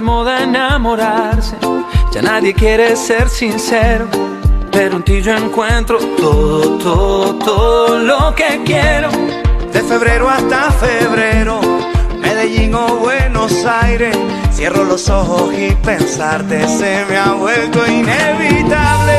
de 0.00 0.06
moda 0.06 0.42
enamorarse, 0.44 1.56
ya 2.10 2.22
nadie 2.22 2.54
quiere 2.54 2.96
ser 2.96 3.28
sincero. 3.28 4.08
Pero 4.72 4.96
en 4.96 5.02
ti 5.02 5.20
yo 5.20 5.36
encuentro 5.36 5.98
todo, 6.16 6.78
todo, 6.78 7.34
todo 7.34 7.98
lo 7.98 8.34
que 8.34 8.62
quiero. 8.64 9.10
De 9.72 9.80
febrero 9.82 10.30
hasta 10.30 10.70
febrero, 10.72 11.60
Medellín 12.18 12.74
o 12.74 12.96
Buenos 12.96 13.52
Aires. 13.66 14.16
Cierro 14.52 14.84
los 14.84 15.10
ojos 15.10 15.52
y 15.52 15.72
pensarte 15.84 16.66
se 16.66 17.04
me 17.06 17.18
ha 17.18 17.32
vuelto 17.32 17.86
inevitable. 17.86 19.16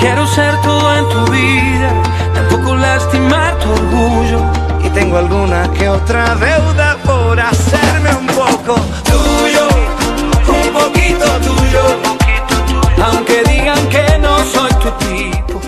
Quiero 0.00 0.26
ser 0.26 0.60
todo 0.62 0.96
en 0.96 1.08
tu 1.08 1.30
vida, 1.30 1.90
tampoco 2.34 2.74
lastimar 2.74 3.56
tu 3.60 3.70
orgullo. 3.70 4.40
Y 4.82 4.90
tengo 4.90 5.18
alguna 5.18 5.70
que 5.72 5.88
otra 5.88 6.34
deuda 6.34 6.96
por 7.04 7.38
hacerme 7.38 8.10
un 8.16 8.26
poco 8.26 8.74
un 8.74 9.45
poquito 11.06 11.26
tuyo. 11.40 11.82
Aunque 13.04 13.42
digan 13.50 13.88
que 13.88 14.18
no 14.20 14.38
soy 14.44 14.70
tu 14.82 14.90
tipo. 15.04 15.60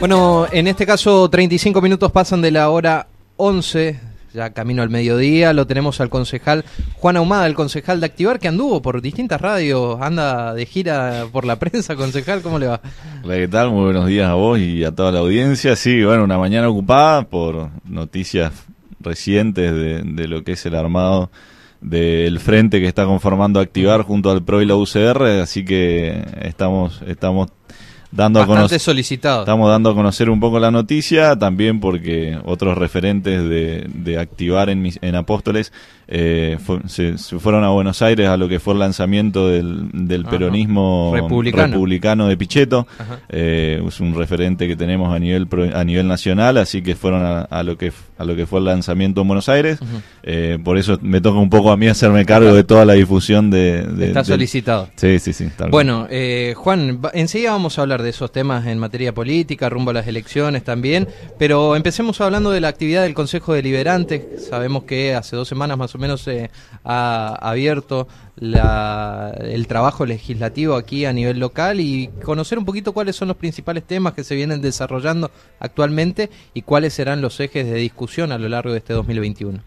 Bueno, 0.00 0.46
en 0.50 0.66
este 0.66 0.86
caso 0.86 1.28
35 1.28 1.80
minutos 1.80 2.12
pasan 2.12 2.40
de 2.40 2.50
la 2.50 2.70
hora 2.70 3.06
11, 3.36 3.98
ya 4.32 4.50
camino 4.50 4.82
al 4.82 4.90
mediodía, 4.90 5.52
lo 5.52 5.66
tenemos 5.66 6.00
al 6.00 6.10
concejal 6.10 6.64
Juan 6.94 7.16
Ahumada, 7.16 7.46
el 7.46 7.54
concejal 7.54 8.00
de 8.00 8.06
Activar, 8.06 8.38
que 8.38 8.48
anduvo 8.48 8.82
por 8.82 9.00
distintas 9.02 9.40
radios, 9.40 9.98
anda 10.00 10.54
de 10.54 10.66
gira 10.66 11.26
por 11.32 11.44
la 11.44 11.58
prensa, 11.58 11.96
concejal, 11.96 12.42
¿cómo 12.42 12.58
le 12.58 12.66
va? 12.68 12.80
Hola, 13.24 13.36
¿qué 13.36 13.48
tal? 13.48 13.70
Muy 13.70 13.84
buenos 13.84 14.06
días 14.06 14.28
a 14.28 14.34
vos 14.34 14.58
y 14.58 14.84
a 14.84 14.92
toda 14.92 15.12
la 15.12 15.20
audiencia. 15.20 15.76
Sí, 15.76 16.04
bueno, 16.04 16.24
una 16.24 16.38
mañana 16.38 16.68
ocupada 16.68 17.22
por 17.22 17.70
noticias 17.84 18.52
recientes 19.00 19.72
de, 19.72 20.02
de 20.02 20.28
lo 20.28 20.44
que 20.44 20.52
es 20.52 20.66
el 20.66 20.74
armado 20.74 21.30
del 21.80 22.40
frente 22.40 22.80
que 22.80 22.86
está 22.86 23.04
conformando 23.04 23.60
Activar 23.60 24.02
junto 24.02 24.30
al 24.30 24.42
PRO 24.44 24.62
y 24.62 24.66
la 24.66 24.76
UCR, 24.76 25.22
así 25.42 25.64
que 25.64 26.22
estamos 26.42 27.02
estamos 27.06 27.48
dando 28.12 28.40
a 28.40 28.46
conocer 28.46 28.80
solicitado. 28.80 29.40
Estamos 29.40 29.68
dando 29.68 29.90
a 29.90 29.94
conocer 29.94 30.30
un 30.30 30.40
poco 30.40 30.58
la 30.58 30.70
noticia, 30.70 31.36
también 31.36 31.80
porque 31.80 32.38
otros 32.44 32.78
referentes 32.78 33.42
de, 33.48 33.86
de 33.92 34.18
Activar 34.18 34.70
en, 34.70 34.80
mis- 34.80 34.98
en 35.02 35.16
Apóstoles 35.16 35.72
eh, 36.08 36.56
fu- 36.64 36.80
se, 36.86 37.18
se 37.18 37.38
fueron 37.38 37.64
a 37.64 37.70
Buenos 37.70 38.00
Aires 38.02 38.28
a 38.28 38.36
lo 38.36 38.48
que 38.48 38.60
fue 38.60 38.74
el 38.74 38.80
lanzamiento 38.80 39.48
del, 39.48 39.88
del 39.92 40.24
peronismo 40.24 41.12
Republicano. 41.14 41.72
republicano 41.74 42.26
de 42.28 42.36
Pichetto. 42.36 42.86
Eh, 43.28 43.82
es 43.86 44.00
un 44.00 44.14
referente 44.14 44.68
que 44.68 44.76
tenemos 44.76 45.14
a 45.14 45.18
nivel 45.18 45.46
pro- 45.46 45.76
a 45.76 45.84
nivel 45.84 46.06
nacional, 46.08 46.58
así 46.58 46.82
que 46.82 46.94
fueron 46.94 47.24
a, 47.24 47.40
a 47.42 47.62
lo 47.62 47.76
que 47.76 47.92
a 48.18 48.24
lo 48.24 48.34
que 48.34 48.46
fue 48.46 48.60
el 48.60 48.64
lanzamiento 48.66 49.20
en 49.22 49.28
Buenos 49.28 49.48
Aires. 49.48 49.78
Eh, 50.22 50.58
por 50.62 50.78
eso 50.78 50.98
me 51.02 51.20
toca 51.20 51.38
un 51.38 51.50
poco 51.50 51.70
a 51.70 51.76
mí 51.76 51.86
hacerme 51.86 52.24
cargo 52.24 52.54
de 52.54 52.64
toda 52.64 52.84
la 52.84 52.94
difusión 52.94 53.50
de. 53.50 53.82
de- 53.82 54.06
Está 54.08 54.20
del- 54.20 54.26
solicitado. 54.26 54.88
Sí, 54.96 55.18
sí, 55.18 55.32
sí. 55.32 55.48
Bueno, 55.70 56.06
eh, 56.10 56.54
Juan, 56.56 57.00
enseguida 57.14 57.50
vamos 57.52 57.78
a 57.78 57.82
hablar 57.82 58.02
de 58.02 58.10
esos 58.10 58.32
temas 58.32 58.66
en 58.66 58.78
materia 58.78 59.12
política, 59.12 59.68
rumbo 59.68 59.90
a 59.90 59.94
las 59.94 60.06
elecciones 60.06 60.64
también, 60.64 61.08
pero 61.38 61.76
empecemos 61.76 62.20
hablando 62.20 62.50
de 62.50 62.60
la 62.60 62.68
actividad 62.68 63.02
del 63.02 63.14
Consejo 63.14 63.52
Deliberante. 63.54 64.36
Sabemos 64.38 64.84
que 64.84 65.14
hace 65.14 65.36
dos 65.36 65.48
semanas 65.48 65.76
más 65.78 65.94
o 65.94 65.95
menos 65.98 66.22
se 66.22 66.50
ha 66.84 67.34
abierto 67.40 68.08
la- 68.36 69.34
el 69.40 69.66
trabajo 69.66 70.06
legislativo 70.06 70.74
aquí 70.74 71.04
a 71.04 71.12
nivel 71.12 71.38
local 71.38 71.80
y 71.80 72.08
conocer 72.22 72.58
un 72.58 72.64
poquito 72.64 72.92
cuáles 72.92 73.16
son 73.16 73.28
los 73.28 73.36
principales 73.36 73.84
temas 73.84 74.14
que 74.14 74.24
se 74.24 74.34
vienen 74.34 74.60
desarrollando 74.60 75.30
actualmente 75.58 76.30
y 76.54 76.62
cuáles 76.62 76.94
serán 76.94 77.20
los 77.20 77.38
ejes 77.40 77.66
de 77.66 77.74
discusión 77.74 78.32
a 78.32 78.38
lo 78.38 78.48
largo 78.48 78.72
de 78.72 78.78
este 78.78 78.92
2021. 78.92 79.60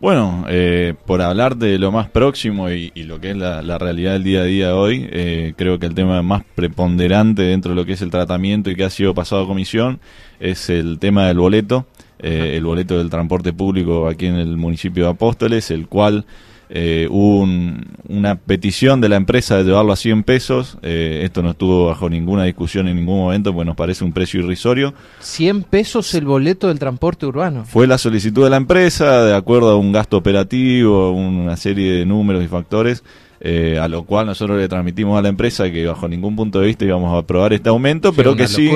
Bueno, 0.00 0.46
eh, 0.48 0.94
por 1.04 1.20
hablar 1.20 1.56
de 1.58 1.78
lo 1.78 1.92
más 1.92 2.08
próximo 2.08 2.70
y, 2.70 2.90
lo 2.94 3.20
que 3.20 3.32
es 3.32 3.36
la, 3.36 3.76
realidad 3.76 4.14
del 4.14 4.24
día 4.24 4.40
a 4.40 4.44
día 4.44 4.74
hoy, 4.74 5.06
eh, 5.12 5.52
creo 5.56 5.78
que 5.78 5.84
el 5.84 5.94
tema 5.94 6.22
más 6.22 6.42
preponderante 6.54 7.42
dentro 7.42 7.72
de 7.72 7.76
lo 7.76 7.84
que 7.84 7.92
es 7.92 8.00
el 8.00 8.10
tratamiento 8.10 8.70
y 8.70 8.76
que 8.76 8.84
ha 8.84 8.90
sido 8.90 9.14
pasado 9.14 9.42
a 9.42 9.46
comisión 9.46 10.00
es 10.38 10.70
el 10.70 10.98
tema 10.98 11.26
del 11.26 11.36
boleto, 11.36 11.86
eh, 12.22 12.54
el 12.56 12.64
boleto 12.64 12.98
del 12.98 13.10
transporte 13.10 13.52
público 13.52 14.06
aquí 14.08 14.26
en 14.26 14.36
el 14.36 14.56
municipio 14.56 15.04
de 15.04 15.10
Apóstoles, 15.10 15.70
el 15.70 15.88
cual 15.88 16.24
eh, 16.72 17.08
hubo 17.10 17.40
un- 17.40 17.84
una 18.08 18.36
petición 18.36 19.00
de 19.00 19.08
la 19.08 19.16
empresa 19.16 19.56
de 19.56 19.64
llevarlo 19.64 19.92
a 19.92 19.96
100 19.96 20.22
pesos. 20.22 20.78
eh, 20.82 21.22
esto 21.24 21.42
no 21.42 21.50
estuvo 21.50 21.86
bajo 21.86 22.08
ninguna 22.08 22.44
discusión 22.44 22.86
en 22.86 22.94
ningún 22.94 23.18
momento, 23.18 23.52
pues 23.52 23.66
nos 23.66 23.74
parece 23.74 24.04
un 24.04 24.12
precio 24.12 24.38
irrisorio. 24.38 24.94
100 25.18 25.64
pesos 25.64 26.14
el 26.14 26.26
boleto 26.26 26.68
del 26.68 26.78
transporte 26.78 27.26
urbano. 27.26 27.64
Fue 27.64 27.88
la 27.88 27.98
solicitud 27.98 28.44
de 28.44 28.50
la 28.50 28.56
empresa 28.56 29.24
de 29.24 29.34
acuerdo 29.34 29.70
a 29.70 29.76
un 29.76 29.90
gasto 29.90 30.16
operativo, 30.16 31.10
una 31.10 31.56
serie 31.56 31.90
de 31.92 32.06
números 32.06 32.44
y 32.44 32.46
factores, 32.46 33.02
eh, 33.40 33.78
a 33.80 33.88
lo 33.88 34.04
cual 34.04 34.26
nosotros 34.26 34.58
le 34.58 34.68
transmitimos 34.68 35.18
a 35.18 35.22
la 35.22 35.28
empresa 35.30 35.70
que 35.70 35.86
bajo 35.86 36.06
ningún 36.08 36.36
punto 36.36 36.60
de 36.60 36.66
vista 36.66 36.84
íbamos 36.84 37.14
a 37.14 37.18
aprobar 37.18 37.52
este 37.54 37.70
aumento, 37.70 38.10
Sí, 38.10 38.14
pero 38.16 38.36
que 38.36 38.46
sí 38.48 38.70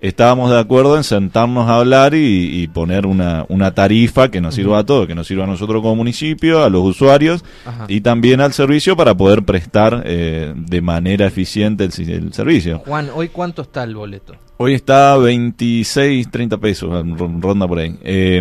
estábamos 0.00 0.50
de 0.50 0.58
acuerdo 0.58 0.96
en 0.96 1.04
sentarnos 1.04 1.68
a 1.68 1.76
hablar 1.76 2.14
y, 2.14 2.62
y 2.62 2.68
poner 2.68 3.06
una, 3.06 3.44
una 3.48 3.74
tarifa 3.74 4.30
que 4.30 4.40
nos 4.40 4.54
sirva 4.54 4.78
a 4.78 4.84
todos, 4.84 5.06
que 5.06 5.14
nos 5.14 5.26
sirva 5.26 5.44
a 5.44 5.46
nosotros 5.46 5.82
como 5.82 5.96
municipio, 5.96 6.64
a 6.64 6.70
los 6.70 6.82
usuarios 6.82 7.44
Ajá. 7.66 7.84
y 7.88 8.00
también 8.00 8.40
al 8.40 8.52
servicio 8.52 8.96
para 8.96 9.14
poder 9.14 9.42
prestar 9.44 10.02
eh, 10.06 10.52
de 10.56 10.80
manera 10.80 11.26
eficiente 11.26 11.84
el, 11.84 12.32
servicio. 12.32 12.78
Juan, 12.86 13.10
¿hoy 13.14 13.28
cuánto 13.28 13.62
está 13.62 13.84
el 13.84 13.94
boleto? 13.94 14.34
Hoy 14.58 14.72
está 14.72 15.18
26, 15.18 16.30
30 16.30 16.56
pesos, 16.56 16.88
ron- 16.90 17.42
ronda 17.42 17.68
por 17.68 17.78
ahí. 17.78 17.94
Eh, 18.02 18.38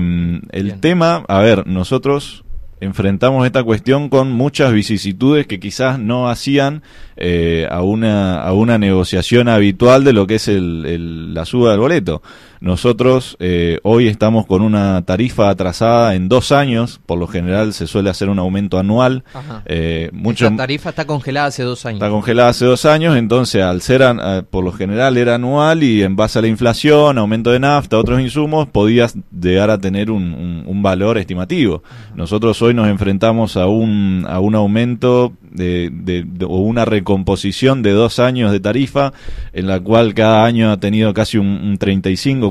el 0.52 0.63
Bien. 0.63 0.80
tema, 0.80 1.25
a 1.28 1.40
ver, 1.40 1.68
nosotros 1.68 2.44
enfrentamos 2.81 3.46
esta 3.46 3.63
cuestión 3.63 4.09
con 4.09 4.31
muchas 4.31 4.74
vicisitudes 4.74 5.47
que 5.47 5.59
quizás 5.59 5.97
no 6.00 6.30
hacían 6.30 6.84
eh, 7.18 7.68
a, 7.72 7.81
una, 7.81 8.41
a 8.41 8.53
una 8.53 8.78
negociación 8.78 9.47
habitual 9.47 10.03
de 10.03 10.13
lo 10.13 10.28
que 10.28 10.36
es 10.36 10.47
el, 10.47 10.86
el- 10.86 11.34
la 11.34 11.46
suba 11.46 11.72
del 11.72 11.80
boleto. 11.80 12.22
Nosotros 12.62 13.38
eh, 13.40 13.80
hoy 13.84 14.08
estamos 14.08 14.46
con 14.46 14.62
una 14.62 15.02
tarifa 15.04 15.50
atrasada 15.50 16.16
en 16.16 16.30
dos 16.30 16.52
años, 16.52 17.00
por 17.06 17.20
lo 17.20 17.28
general 17.28 17.74
se 17.74 17.88
suele 17.88 18.10
hacer 18.10 18.30
un 18.30 18.40
aumento 18.40 18.80
anual. 18.80 19.24
Eh, 19.66 20.10
mucho, 20.14 20.46
Esta 20.46 20.58
tarifa 20.58 20.90
está 20.90 21.06
congelada 21.06 21.48
hace 21.48 21.64
dos 21.64 21.86
años. 21.86 21.98
Está 22.02 22.10
congelada 22.10 22.50
hace 22.50 22.66
dos 22.66 22.86
años, 22.86 23.16
entonces 23.18 23.62
al 23.64 23.82
ser 23.82 24.04
an- 24.04 24.20
eh, 24.24 24.44
por 24.50 24.64
lo 24.64 24.72
general 24.72 25.18
era 25.18 25.36
anual 25.36 25.84
y 25.84 26.02
en 26.04 26.16
base 26.16 26.40
a 26.40 26.42
la 26.42 26.48
inflación, 26.48 27.18
aumento 27.18 27.52
de 27.52 27.60
nafta, 27.60 27.98
otros 27.98 28.20
insumos, 28.22 28.68
podías 28.68 29.16
llegar 29.40 29.70
a 29.70 29.78
tener 29.78 30.10
un, 30.12 30.34
un- 30.34 30.64
un 30.66 30.82
valor 30.84 31.18
estimativo. 31.18 31.84
Nosotros 32.16 32.62
hoy 32.62 32.74
nos 32.74 32.88
enfrentamos 32.88 33.58
a 33.58 33.68
un, 33.68 34.26
a 34.28 34.40
un 34.40 34.56
aumento 34.56 35.34
de, 35.52 35.90
de- 35.94 36.24
de- 36.26 36.46
o 36.46 36.58
una 36.60 36.84
recomposición 36.86 37.82
de 37.82 37.92
dos 37.92 38.20
años 38.20 38.52
de 38.52 38.60
tarifa, 38.60 39.14
en 39.54 39.68
la 39.68 39.80
cual 39.80 40.14
cada 40.14 40.46
año 40.46 40.72
ha 40.72 40.78
tenido 40.80 41.14
casi 41.14 41.38
un, 41.38 41.48
un 41.48 41.78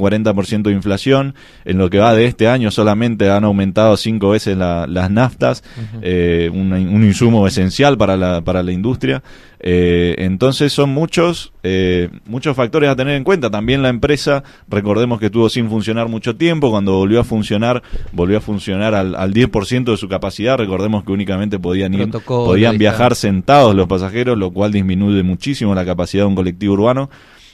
35-40% 0.00 0.62
de 0.62 0.72
inflación. 0.72 1.34
En 1.64 1.78
lo 1.78 1.90
que 1.90 1.98
va 1.98 2.14
de 2.14 2.26
este 2.26 2.48
año 2.48 2.70
solamente 2.70 3.30
han 3.30 3.44
aumentado 3.44 3.96
cinco 3.96 4.30
veces 4.30 4.56
la- 4.56 4.86
las 4.86 5.10
naftas, 5.10 5.62
eh, 6.02 6.50
un, 6.52 6.72
un 6.72 7.04
insumo 7.04 7.46
esencial 7.46 7.96
para 7.98 8.16
la, 8.16 8.40
para 8.42 8.62
la 8.62 8.72
industria. 8.72 9.22
Eh, 9.66 10.16
entonces 10.18 10.74
son 10.74 10.90
muchos, 10.90 11.54
eh, 11.62 12.10
muchos 12.26 12.54
factores 12.54 12.90
a 12.90 12.96
tener 12.96 13.16
en 13.16 13.24
cuenta. 13.24 13.50
También 13.50 13.80
la 13.82 13.88
empresa, 13.88 14.44
recordemos 14.68 15.18
que 15.18 15.26
estuvo 15.26 15.48
sin 15.48 15.70
funcionar 15.70 16.08
mucho 16.08 16.36
tiempo, 16.36 16.70
cuando 16.70 16.92
volvió 16.98 17.20
a 17.20 17.24
funcionar, 17.24 17.82
volvió 18.12 18.38
a 18.38 18.40
funcionar 18.42 18.94
al, 18.94 19.14
al 19.14 19.32
10% 19.32 19.84
de 19.92 19.96
su 19.96 20.06
capacidad. 20.08 20.58
Recordemos 20.58 21.02
que 21.04 21.12
únicamente 21.12 21.58
podían 21.58 21.94
ir, 21.94 22.00
podían 22.46 22.72
viajar 22.78 23.14
sentados 23.14 23.74
los 23.74 23.86
pasajeros, 23.86 24.36
lo 24.36 24.50
cual 24.52 24.70
disminuye 24.72 25.22
muchísimo 25.22 25.74
la 25.74 25.84
capacidad 25.86 26.24
de 26.24 26.28
un 26.28 26.34
colectivo 26.34 26.74
urbano. 26.74 27.08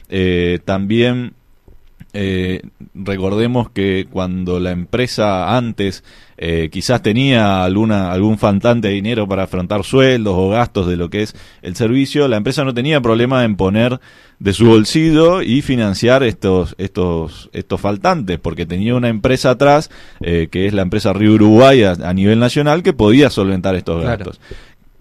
Eh, 0.09 0.59
también 0.65 1.35
eh, 2.13 2.63
recordemos 2.95 3.71
que 3.71 4.07
cuando 4.11 4.59
la 4.59 4.73
empresa 4.73 5.57
antes 5.57 6.03
eh, 6.37 6.71
quizás 6.73 7.03
tenía 7.03 7.63
alguna 7.63 8.13
algún 8.13 8.39
faltante 8.39 8.89
de 8.89 8.95
dinero 8.95 9.29
para 9.29 9.43
afrontar 9.43 9.85
sueldos 9.85 10.35
o 10.37 10.49
gastos 10.49 10.87
de 10.87 10.97
lo 10.97 11.11
que 11.11 11.23
es 11.23 11.37
el 11.63 11.77
servicio, 11.77 12.29
la 12.29 12.37
empresa 12.39 12.65
no 12.65 12.75
tenía 12.75 13.01
problema 13.01 13.45
en 13.45 13.57
poner 13.57 14.01
de 14.39 14.55
su 14.55 14.67
bolsillo 14.67 15.43
y 15.43 15.61
financiar 15.61 16.23
estos 16.23 16.75
estos 16.79 17.51
estos 17.53 17.81
faltantes, 17.81 18.39
porque 18.39 18.65
tenía 18.65 18.95
una 18.95 19.09
empresa 19.09 19.51
atrás 19.51 19.91
eh, 20.21 20.49
que 20.51 20.67
es 20.67 20.73
la 20.73 20.83
empresa 20.83 21.13
Río 21.13 21.35
Uruguay 21.35 21.83
a, 21.83 21.93
a 21.93 22.15
nivel 22.15 22.39
nacional 22.39 22.83
que 22.83 22.95
podía 22.95 23.29
solventar 23.31 23.75
estos 23.75 24.03
Claro. 24.03 24.33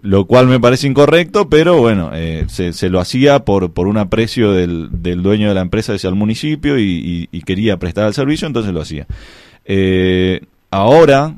Lo 0.02 0.26
cual 0.26 0.48
me 0.48 0.60
parece 0.60 0.88
incorrecto, 0.88 1.50
pero 1.50 1.78
bueno, 1.78 2.12
eh, 2.14 2.46
se, 2.48 2.74
se 2.74 2.90
lo 2.90 3.00
hacía 3.00 3.44
por, 3.46 3.72
por 3.72 3.88
un 3.88 3.98
aprecio 3.98 4.52
del, 4.54 4.90
del 4.92 5.22
dueño 5.22 5.50
de 5.50 5.56
la 5.56 5.62
empresa 5.62 5.94
hacia 5.94 6.10
el 6.10 6.16
municipio 6.16 6.78
y, 6.80 6.84
y- 6.84 7.30
y 7.38 7.42
quería 7.42 7.78
prestar 7.78 8.08
el 8.08 8.14
servicio, 8.14 8.48
entonces 8.48 8.74
lo 8.74 8.82
hacía. 8.82 9.08
Eh, 9.66 10.42
ahora, 10.72 11.36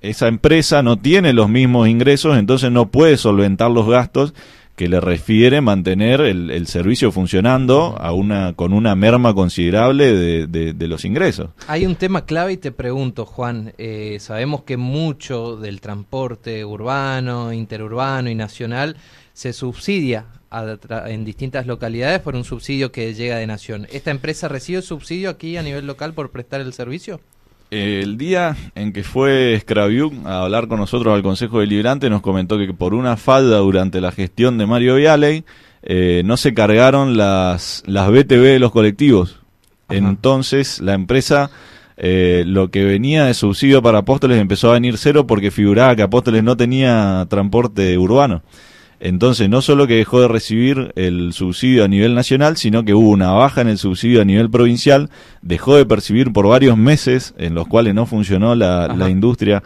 esa 0.00 0.28
empresa 0.28 0.82
no 0.82 0.98
tiene 0.98 1.32
los 1.32 1.48
mismos 1.48 1.88
ingresos, 1.88 2.36
entonces 2.38 2.70
no 2.70 2.88
puede 2.90 3.16
solventar 3.16 3.70
los 3.70 3.88
gastos 3.88 4.34
que 4.76 4.88
le 4.88 5.00
refiere 5.00 5.60
mantener 5.60 6.20
el, 6.20 6.66
servicio 6.66 7.12
funcionando 7.12 7.96
a 7.98 8.12
una, 8.12 8.54
con 8.54 8.72
una 8.72 8.94
merma 8.94 9.34
considerable 9.34 10.46
de, 10.46 10.88
los 10.88 11.04
ingresos. 11.04 11.50
Hay 11.68 11.86
un 11.86 11.96
tema 11.96 12.24
clave 12.24 12.52
y 12.52 12.56
te 12.56 12.72
pregunto, 12.72 13.26
Juan, 13.26 13.74
eh, 13.78 14.16
sabemos 14.20 14.62
que 14.62 14.76
mucho 14.76 15.56
del 15.56 15.80
transporte 15.80 16.64
urbano, 16.64 17.52
interurbano 17.52 18.30
y 18.30 18.34
nacional 18.34 18.96
se 19.32 19.52
subsidia 19.52 20.26
en 21.06 21.24
distintas 21.24 21.66
localidades 21.66 22.20
por 22.20 22.34
un 22.36 22.44
subsidio 22.44 22.92
que 22.92 23.14
llega 23.14 23.36
de 23.36 23.46
nación. 23.46 23.86
¿Esta 23.90 24.10
empresa 24.10 24.48
recibe 24.48 24.82
subsidio 24.82 25.30
aquí 25.30 25.56
a 25.56 25.62
nivel 25.62 25.86
local 25.86 26.12
por 26.12 26.30
prestar 26.30 26.60
el 26.60 26.72
servicio? 26.72 27.20
El 27.72 28.18
día 28.18 28.54
en 28.74 28.92
que 28.92 29.02
fue 29.02 29.58
Scraviuk 29.58 30.26
a 30.26 30.42
hablar 30.42 30.68
con 30.68 30.78
nosotros 30.78 31.14
al 31.14 31.22
Consejo 31.22 31.60
Deliberante 31.60 32.10
nos 32.10 32.20
comentó 32.20 32.58
que 32.58 32.74
por 32.74 32.92
una 32.92 33.16
falda 33.16 33.56
durante 33.58 34.02
la 34.02 34.12
gestión 34.12 34.58
de 34.58 34.66
Mario 34.66 34.96
Vialey 34.96 35.44
eh, 35.82 36.20
no 36.26 36.36
se 36.36 36.52
cargaron 36.52 37.16
las, 37.16 37.82
las 37.86 38.10
BTV 38.10 38.42
de 38.42 38.58
los 38.58 38.72
colectivos. 38.72 39.40
Entonces 39.88 40.80
la 40.80 40.92
empresa 40.92 41.50
eh, 41.96 42.44
lo 42.46 42.70
que 42.70 42.84
venía 42.84 43.24
de 43.24 43.32
subsidio 43.32 43.80
para 43.80 43.98
Apóstoles 43.98 44.38
empezó 44.38 44.70
a 44.70 44.74
venir 44.74 44.98
cero 44.98 45.26
porque 45.26 45.50
figuraba 45.50 45.96
que 45.96 46.02
Apóstoles 46.02 46.42
no 46.42 46.58
tenía 46.58 47.26
transporte 47.30 47.96
urbano. 47.96 48.42
Entonces, 49.04 49.50
no 49.50 49.62
solo 49.62 49.88
que 49.88 49.96
dejó 49.96 50.20
de 50.20 50.28
recibir 50.28 50.92
el 50.94 51.32
subsidio 51.32 51.82
a 51.82 51.88
nivel 51.88 52.14
nacional, 52.14 52.56
sino 52.56 52.84
que 52.84 52.94
hubo 52.94 53.10
una 53.10 53.32
baja 53.32 53.60
en 53.60 53.66
el 53.66 53.76
subsidio 53.76 54.22
a 54.22 54.24
nivel 54.24 54.48
provincial, 54.48 55.10
dejó 55.42 55.74
de 55.74 55.84
percibir 55.84 56.32
por 56.32 56.46
varios 56.46 56.78
meses 56.78 57.34
en 57.36 57.54
los 57.54 57.66
cuales 57.66 57.96
no 57.96 58.06
funcionó 58.06 58.54
la, 58.54 59.10
industria. 59.10 59.64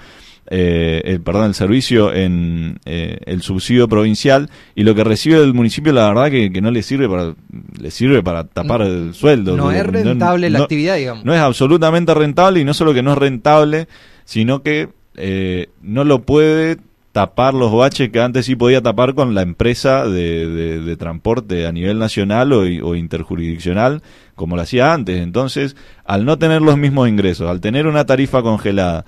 Eh, 0.48 1.02
el, 1.04 1.20
perdón, 1.20 1.48
el 1.48 1.54
servicio 1.54 2.14
en 2.14 2.78
eh, 2.86 3.18
el 3.26 3.42
subsidio 3.42 3.88
provincial 3.88 4.48
y 4.74 4.84
lo 4.84 4.94
que 4.94 5.04
recibe 5.04 5.36
el 5.42 5.52
municipio 5.52 5.92
la 5.92 6.08
verdad 6.08 6.30
que, 6.30 6.60
no 6.62 6.70
le 6.70 6.82
sirve 6.82 7.08
para 7.08 7.34
le 7.80 7.90
sirve 7.90 8.22
para 8.22 8.44
tapar 8.44 8.82
el 8.82 9.12
sueldo 9.12 9.56
no, 9.56 9.72
es 9.72 9.84
rentable 9.84 10.48
la 10.48 10.60
actividad 10.60 10.98
digamos 10.98 11.24
no 11.24 11.34
es 11.34 11.40
absolutamente 11.40 12.14
rentable 12.14 12.60
y 12.60 12.64
no 12.64 12.74
solo 12.74 12.94
que 12.94 13.02
no 13.02 13.10
es 13.10 13.18
rentable 13.18 13.88
sino 14.24 14.62
que 14.62 14.88
eh, 15.16 15.66
no 15.82 16.04
lo 16.04 16.22
puede 16.22 16.76
tapar 17.16 17.54
los 17.54 17.72
baches 17.72 18.10
que 18.10 18.20
antes 18.20 18.44
sí 18.44 18.56
podía 18.56 18.82
tapar 18.82 19.14
con 19.14 19.34
la 19.34 19.40
empresa 19.40 20.06
de, 20.06 20.94
transporte 20.98 21.66
a 21.66 21.72
nivel 21.72 21.98
nacional 21.98 22.52
o, 22.52 22.94
interjurisdiccional, 22.94 24.02
como 24.34 24.54
lo 24.54 24.60
hacía 24.60 24.92
antes. 24.92 25.22
Entonces, 25.22 25.76
al 26.04 26.26
no 26.26 26.38
tener 26.38 26.60
los 26.60 26.76
mismos 26.76 27.08
ingresos, 27.08 27.48
al 27.48 27.62
tener 27.62 27.86
una 27.86 28.04
tarifa 28.04 28.42
congelada, 28.42 29.06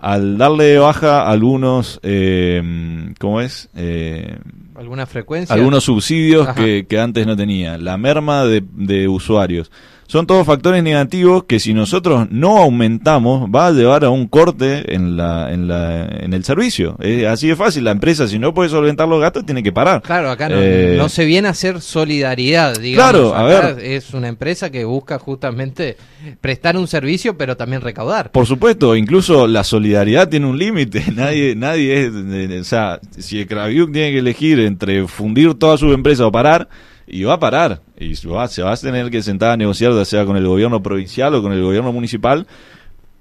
al 0.00 0.38
darle 0.38 0.66
de 0.66 0.78
baja 0.78 1.28
algunos, 1.28 1.98
eh, 2.04 3.12
¿cómo 3.18 3.40
es? 3.40 3.68
Eh, 3.74 4.38
¿Alguna 4.76 5.06
frecuencia? 5.06 5.52
Algunos 5.52 5.82
subsidios 5.82 6.46
que, 6.54 6.86
que, 6.88 7.00
antes 7.00 7.26
no 7.26 7.36
tenía, 7.36 7.76
la 7.76 7.96
merma 7.96 8.44
de, 8.44 8.62
de 8.72 9.08
usuarios 9.08 9.72
son 10.08 10.26
todos 10.26 10.46
factores 10.46 10.82
negativos 10.82 11.44
que 11.44 11.60
si 11.60 11.74
nosotros 11.74 12.28
no 12.30 12.56
aumentamos 12.56 13.50
va 13.54 13.66
a 13.66 13.72
llevar 13.72 14.06
a 14.06 14.10
un 14.10 14.26
corte 14.26 14.94
en 14.94 15.18
la 15.18 15.52
en 15.52 15.68
la 15.68 16.06
en 16.06 16.32
el 16.32 16.44
servicio. 16.44 16.96
Es 16.98 17.26
así 17.26 17.48
de 17.48 17.56
fácil 17.56 17.84
la 17.84 17.90
empresa 17.90 18.26
si 18.26 18.38
no 18.38 18.54
puede 18.54 18.70
solventar 18.70 19.06
los 19.06 19.20
gastos 19.20 19.44
tiene 19.44 19.62
que 19.62 19.70
parar. 19.70 20.00
Claro 20.00 20.30
acá 20.30 20.48
no, 20.48 20.56
eh, 20.58 20.98
se 21.10 21.26
viene 21.26 21.48
a 21.48 21.50
hacer 21.50 21.82
solidaridad 21.82 22.78
digamos. 22.78 23.10
Claro 23.10 23.34
a 23.34 23.42
ver. 23.42 23.84
es 23.84 24.14
una 24.14 24.28
empresa 24.28 24.70
que 24.70 24.86
busca 24.86 25.18
justamente 25.18 25.98
prestar 26.40 26.78
un 26.78 26.88
servicio 26.88 27.36
pero 27.36 27.58
también 27.58 27.82
recaudar. 27.82 28.32
Por 28.32 28.46
supuesto 28.46 28.96
incluso 28.96 29.46
la 29.46 29.62
solidaridad 29.62 30.30
tiene 30.30 30.46
un 30.46 30.58
límite. 30.58 31.04
Nadie 31.14 31.54
nadie 31.54 32.06
es 32.06 32.12
o 32.14 32.64
sea 32.64 32.98
si 33.10 33.40
el 33.40 33.46
Kraviuk 33.46 33.92
tiene 33.92 34.12
que 34.12 34.20
elegir 34.20 34.58
entre 34.60 35.06
fundir 35.06 35.52
toda 35.52 35.76
su 35.76 35.92
empresa 35.92 36.26
o 36.26 36.32
parar 36.32 36.70
y 37.06 37.24
va 37.24 37.34
a 37.34 37.40
parar 37.40 37.82
y 37.98 38.16
se 38.16 38.28
va, 38.28 38.44
a 38.44 38.76
tener 38.76 39.10
que 39.10 39.22
sentar 39.22 39.52
a 39.52 39.56
negociar 39.56 39.92
ya 39.92 40.04
sea 40.04 40.24
con 40.24 40.36
el 40.36 40.46
gobierno 40.46 40.82
provincial 40.82 41.34
o 41.34 41.42
con 41.42 41.52
el 41.52 41.62
gobierno 41.62 41.92
municipal 41.92 42.46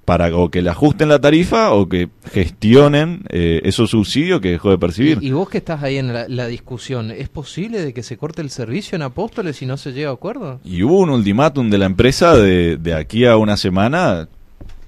para 0.06 0.33
o 0.33 0.50
que 0.50 0.62
le 0.62 0.69
ajusten 0.69 1.09
la 1.09 1.19
tarifa 1.19 1.74
o 1.74 1.89
que 1.89 2.09
gestionen 2.31 3.24
eh, 3.29 3.59
esos 3.65 3.89
subsidios 3.89 4.39
que 4.39 4.51
dejó 4.51 4.69
de 4.69 4.77
percibir. 4.77 5.19
¿Y, 5.21 5.31
vos 5.31 5.50
que 5.50 5.57
estás 5.57 5.83
ahí 5.83 5.97
en 5.97 6.13
la, 6.13 6.47
discusión, 6.47 7.12
¿es 7.12 7.27
posible 7.27 7.81
de 7.81 7.94
que 7.94 8.03
se 8.03 8.15
corte 8.15 8.41
el 8.41 8.50
servicio 8.50 8.95
en 8.95 9.01
Apóstoles 9.01 9.57
si 9.57 9.65
no 9.65 9.75
se 9.75 9.91
llega 9.91 10.09
a 10.09 10.13
acuerdo? 10.13 10.62
Y 10.63 10.81
hubo 10.83 11.00
un 11.00 11.09
ultimátum 11.09 11.69
de 11.69 11.77
la 11.77 11.88
empresa 11.88 12.38
de, 12.38 12.77
de 12.77 12.94
aquí 12.94 13.25
a 13.25 13.35
una 13.35 13.57
semana 13.57 14.29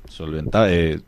solventar, 0.08 0.70
eh, 0.70 1.00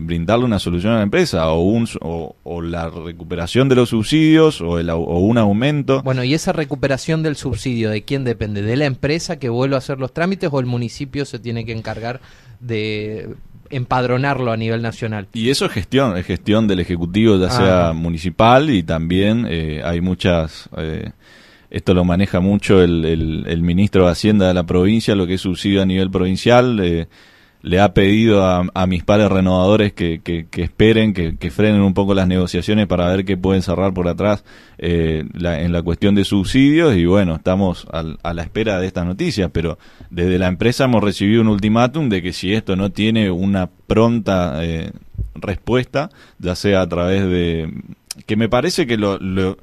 brindarle 0.00 0.44
una 0.44 0.58
solución 0.58 0.92
a 0.92 0.96
la 0.96 1.02
empresa 1.02 1.48
o, 1.48 1.62
un, 1.62 1.88
o, 2.00 2.62
la 2.62 2.90
recuperación 2.90 3.68
de 3.68 3.74
los 3.74 3.90
subsidios 3.90 4.60
o, 4.60 4.78
el, 4.78 4.90
o, 4.90 4.98
un 4.98 5.38
aumento. 5.38 6.02
Bueno, 6.02 6.24
¿y 6.24 6.34
esa 6.34 6.52
recuperación 6.52 7.22
del 7.22 7.36
subsidio 7.36 7.90
de 7.90 8.02
quién 8.02 8.24
depende? 8.24 8.62
¿De 8.62 8.76
la 8.76 8.84
empresa 8.84 9.38
que 9.38 9.48
vuelve 9.48 9.74
a 9.74 9.78
hacer 9.78 9.98
los 9.98 10.12
trámites 10.12 10.50
o 10.52 10.60
el 10.60 10.66
municipio 10.66 11.24
se 11.24 11.38
tiene 11.38 11.64
que 11.64 11.72
encargar 11.72 12.20
de 12.60 13.34
empadronarlo 13.70 14.52
a 14.52 14.56
nivel 14.56 14.82
nacional? 14.82 15.26
Y 15.32 15.50
eso 15.50 15.66
es 15.66 15.72
gestión, 15.72 16.16
es 16.16 16.26
gestión 16.26 16.68
del 16.68 16.80
Ejecutivo, 16.80 17.38
ya 17.38 17.50
sea 17.50 17.92
municipal 17.92 18.70
y 18.70 18.82
también 18.82 19.46
eh, 19.48 19.82
hay 19.84 20.00
muchas... 20.00 20.68
Eh, 20.76 21.10
esto 21.70 21.92
lo 21.92 22.04
maneja 22.04 22.38
mucho 22.38 22.80
el, 22.80 23.04
el, 23.48 23.62
ministro 23.62 24.04
de 24.04 24.12
Hacienda 24.12 24.46
de 24.46 24.54
la 24.54 24.62
provincia, 24.62 25.16
lo 25.16 25.26
que 25.26 25.34
es 25.34 25.40
subsidio 25.40 25.82
a 25.82 25.84
nivel 25.84 26.08
provincial. 26.08 26.78
Eh, 26.80 27.08
le 27.64 27.80
ha 27.80 27.94
pedido 27.94 28.44
a, 28.44 28.86
mis 28.86 29.04
pares 29.04 29.30
renovadores 29.30 29.94
que, 29.94 30.20
que, 30.22 30.46
esperen, 30.62 31.14
que, 31.14 31.50
frenen 31.50 31.80
un 31.80 31.94
poco 31.94 32.12
las 32.12 32.28
negociaciones 32.28 32.86
para 32.86 33.08
ver 33.08 33.24
qué 33.24 33.38
pueden 33.38 33.62
cerrar 33.62 33.94
por 33.94 34.06
atrás 34.06 34.44
eh, 34.76 35.24
en 35.32 35.72
la 35.72 35.80
cuestión 35.80 36.14
de 36.14 36.26
subsidios 36.26 36.94
y 36.94 37.06
bueno, 37.06 37.36
estamos 37.36 37.86
a 37.90 38.34
la 38.34 38.42
espera 38.42 38.78
de 38.78 38.86
estas 38.86 39.06
noticias, 39.06 39.48
pero 39.50 39.78
desde 40.10 40.38
la 40.38 40.48
empresa 40.48 40.84
hemos 40.84 41.02
recibido 41.02 41.40
un 41.40 41.48
ultimátum 41.48 42.10
de 42.10 42.20
que 42.20 42.34
si 42.34 42.52
esto 42.52 42.76
no 42.76 42.92
tiene 42.92 43.30
una 43.30 43.70
pronta 43.86 44.62
eh, 44.62 44.90
respuesta, 45.34 46.10
ya 46.38 46.56
sea 46.56 46.82
a 46.82 46.86
través 46.86 47.22
de... 47.22 47.72
que 48.26 48.36
me 48.36 48.50
parece 48.50 48.86
que 48.86 48.98
lo, 48.98 49.18
lo, 49.18 49.56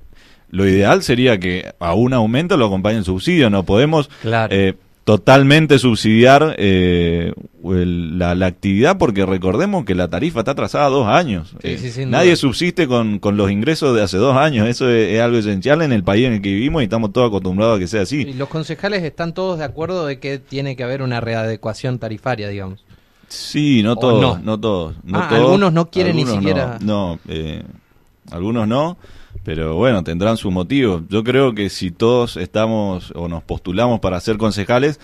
ideal 0.67 1.03
sería 1.03 1.39
que 1.39 1.71
a 1.79 1.93
un 1.93 2.13
aumento 2.13 2.57
lo 2.57 2.65
acompañe 2.65 2.97
el 2.97 3.05
subsidio, 3.05 3.51
no 3.51 3.61
podemos... 3.61 4.09
Eh, 4.49 4.73
totalmente 5.03 5.79
subsidiar 5.79 6.55
eh, 6.57 7.33
la, 7.63 8.31
actividad 8.45 8.97
porque 8.97 9.25
recordemos 9.25 9.83
que 9.83 9.95
la 9.95 10.07
tarifa 10.07 10.39
está 10.39 10.51
atrasada 10.51 10.89
dos 10.89 11.07
años. 11.07 11.55
Eh, 11.63 12.05
nadie 12.07 12.35
subsiste 12.35 12.87
con, 12.87 13.19
con, 13.19 13.35
los 13.35 13.51
ingresos 13.51 13.95
de 13.95 14.03
hace 14.03 14.17
dos 14.17 14.35
años. 14.37 14.67
Eso 14.67 14.89
es, 14.89 15.19
algo 15.19 15.37
esencial 15.37 15.81
en 15.81 15.91
el 15.91 16.03
país 16.03 16.27
en 16.27 16.33
el 16.33 16.41
que 16.41 16.49
vivimos 16.49 16.81
y 16.81 16.85
estamos 16.85 17.11
todos 17.13 17.29
acostumbrados 17.29 17.77
a 17.77 17.79
que 17.79 17.87
sea 17.87 18.03
así. 18.03 18.21
Y 18.21 18.33
los 18.33 18.49
concejales 18.49 19.03
están 19.03 19.33
todos 19.33 19.57
de 19.57 19.65
acuerdo 19.65 20.05
de 20.05 20.19
que 20.19 20.37
tiene 20.37 20.75
que 20.75 20.83
haber 20.83 21.01
una 21.01 21.19
readecuación 21.19 21.97
tarifaria, 21.97 22.47
digamos. 22.49 22.83
Sí, 23.27 23.81
no 23.81 23.95
todos, 23.95 24.43
no? 24.43 24.59
todos. 24.59 24.95
Ah, 25.13 25.29
algunos 25.31 25.71
no 25.71 25.89
quieren 25.89 26.17
ni 26.17 26.25
siquiera. 26.25 26.77
No, 26.81 27.17
eh, 27.29 27.63
algunos 28.29 28.67
no 28.67 28.97
pero 29.43 29.75
bueno, 29.75 30.03
tendrán 30.03 30.37
su 30.37 30.51
motivo. 30.51 31.03
Yo 31.09 31.23
creo 31.23 31.53
que 31.53 31.69
si 31.69 31.91
todos 31.91 32.37
estamos 32.37 33.11
o 33.15 33.27
nos 33.27 33.43
postulamos 33.43 33.99
para 33.99 34.19
ser 34.19 34.37
concejales, 34.37 34.99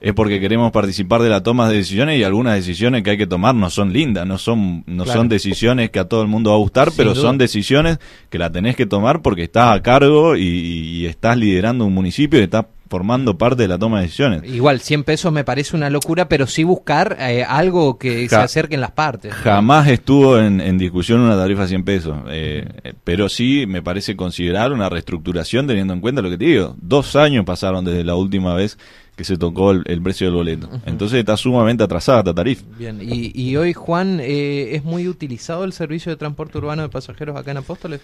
es 0.00 0.12
porque 0.12 0.40
queremos 0.40 0.72
participar 0.72 1.22
de 1.22 1.30
la 1.30 1.42
toma 1.42 1.68
de 1.68 1.76
decisiones 1.76 2.18
y 2.18 2.24
algunas 2.24 2.54
decisiones 2.54 3.02
que 3.02 3.10
hay 3.10 3.18
que 3.18 3.26
tomar 3.26 3.54
no 3.54 3.70
son 3.70 3.92
lindas, 3.92 4.26
no 4.26 4.36
son 4.38 4.84
no 4.86 5.06
son 5.06 5.28
decisiones 5.28 5.90
que 5.90 5.98
a 5.98 6.04
todo 6.04 6.22
el 6.22 6.28
mundo 6.28 6.50
va 6.50 6.56
a 6.56 6.60
gustar, 6.60 6.92
pero 6.96 7.14
son 7.14 7.38
decisiones 7.38 7.98
que 8.28 8.38
la 8.38 8.52
tenés 8.52 8.76
que 8.76 8.86
tomar 8.86 9.22
porque 9.22 9.44
estás 9.44 9.74
a 9.74 9.82
cargo 9.82 10.36
y, 10.36 11.06
estás 11.06 11.36
liderando 11.36 11.84
un 11.84 11.94
municipio 11.94 12.40
y 12.40 12.42
estás 12.42 12.66
formando 12.88 13.38
parte 13.38 13.62
de 13.62 13.68
la 13.68 13.78
toma 13.78 13.98
de 13.98 14.04
decisiones. 14.04 14.42
Igual, 14.44 14.80
100 14.80 15.04
pesos 15.04 15.32
me 15.32 15.44
parece 15.44 15.76
una 15.76 15.90
locura, 15.90 16.28
pero 16.28 16.46
sí 16.46 16.64
buscar 16.64 17.16
eh, 17.20 17.44
algo 17.44 17.98
que 17.98 18.28
se 18.28 18.36
acerque 18.36 18.74
en 18.74 18.80
las 18.80 18.92
partes. 18.92 19.32
Jamás 19.34 19.88
estuvo 19.88 20.38
en, 20.38 20.78
discusión 20.78 21.20
una 21.20 21.36
tarifa 21.36 21.62
de 21.62 21.68
100 21.68 21.84
pesos, 21.84 22.16
eh, 22.28 22.92
pero 23.04 23.28
sí 23.28 23.64
me 23.66 23.82
parece 23.82 24.16
considerar 24.16 24.72
una 24.72 24.88
reestructuración 24.88 25.66
teniendo 25.66 25.94
en 25.94 26.00
cuenta 26.00 26.22
lo 26.22 26.30
que 26.30 26.38
te 26.38 26.44
digo. 26.44 26.76
Dos 26.80 27.16
años 27.16 27.44
pasaron 27.44 27.84
desde 27.84 28.04
la 28.04 28.14
última 28.14 28.54
vez 28.54 28.78
que 29.16 29.24
se 29.24 29.38
tocó 29.38 29.70
el, 29.70 30.02
precio 30.02 30.26
del 30.26 30.36
boleto. 30.36 30.68
Entonces 30.84 31.18
está 31.18 31.36
sumamente 31.38 31.82
atrasada 31.82 32.18
esta 32.18 32.34
tarifa. 32.34 32.64
Bien, 32.78 32.98
y, 33.00 33.56
hoy, 33.56 33.72
Juan, 33.72 34.20
eh, 34.20 34.76
¿es 34.76 34.84
muy 34.84 35.08
utilizado 35.08 35.64
el 35.64 35.72
servicio 35.72 36.12
de 36.12 36.16
transporte 36.16 36.58
urbano 36.58 36.82
de 36.82 36.90
pasajeros 36.90 37.34
acá 37.36 37.50
en 37.50 37.56
Apóstoles? 37.56 38.00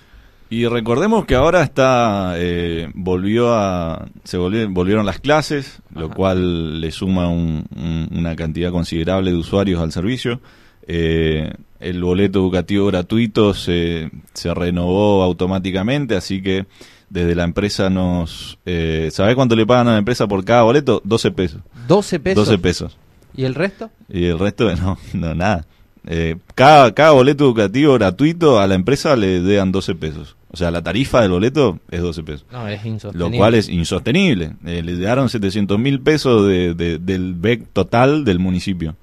Y 0.52 0.66
recordemos 0.66 1.24
que 1.24 1.34
ahora 1.34 1.62
está, 1.62 2.34
eh, 2.36 2.90
volvió 2.92 3.54
a, 3.54 4.06
se 4.22 4.36
volvieron 4.36 5.06
las 5.06 5.18
clases, 5.18 5.80
lo 5.94 6.10
cual 6.10 6.78
le 6.78 6.90
suma 6.90 7.30
una 7.30 8.36
cantidad 8.36 8.70
considerable 8.70 9.30
de 9.30 9.38
usuarios 9.38 9.80
al 9.80 9.92
servicio. 9.92 10.42
Eh, 10.86 11.50
el 11.80 12.04
boleto 12.04 12.40
educativo 12.40 12.88
gratuito 12.88 13.54
se, 13.54 14.10
se 14.34 14.52
renovó 14.52 15.22
automáticamente, 15.22 16.16
así 16.16 16.42
que 16.42 16.66
desde 17.08 17.34
la 17.34 17.44
empresa 17.44 17.88
nos... 17.88 18.58
Eh, 18.66 19.08
¿Sabés 19.10 19.36
cuánto 19.36 19.56
le 19.56 19.64
pagan 19.64 19.88
a 19.88 19.92
la 19.92 19.98
empresa 20.00 20.28
por 20.28 20.44
cada 20.44 20.64
boleto? 20.64 21.00
12 21.02 21.30
pesos. 21.30 21.62
¿12 21.88 22.20
pesos? 22.20 22.46
12 22.46 22.58
pesos. 22.58 22.98
¿Y 23.34 23.44
el 23.44 23.54
resto? 23.54 23.90
Y 24.10 24.26
el 24.26 24.38
resto, 24.38 24.70
no, 24.76 24.98
no 25.14 25.34
nada. 25.34 25.64
Eh, 26.06 26.36
cada, 26.54 26.92
cada 26.92 27.12
boleto 27.12 27.44
educativo 27.44 27.94
gratuito 27.94 28.60
a 28.60 28.66
la 28.66 28.74
empresa 28.74 29.16
le 29.16 29.40
dan 29.40 29.72
12 29.72 29.94
pesos. 29.94 30.36
O 30.52 30.56
sea, 30.56 30.70
la 30.70 30.82
tarifa 30.82 31.22
del 31.22 31.30
boleto 31.30 31.78
es 31.90 32.00
12 32.02 32.22
pesos. 32.24 32.46
No, 32.52 32.68
es 32.68 32.82
Lo 32.82 32.88
insostenible. 32.90 33.38
cual 33.38 33.54
es 33.54 33.68
insostenible. 33.70 34.52
Eh, 34.66 34.82
le 34.82 34.96
dieron 34.96 35.28
700 35.30 35.78
mil 35.78 36.00
pesos 36.00 36.46
de, 36.46 36.74
de- 36.74 36.98
del 36.98 37.34
BEC 37.34 37.68
total 37.72 38.24
del 38.24 38.38
municipio. 38.38 38.94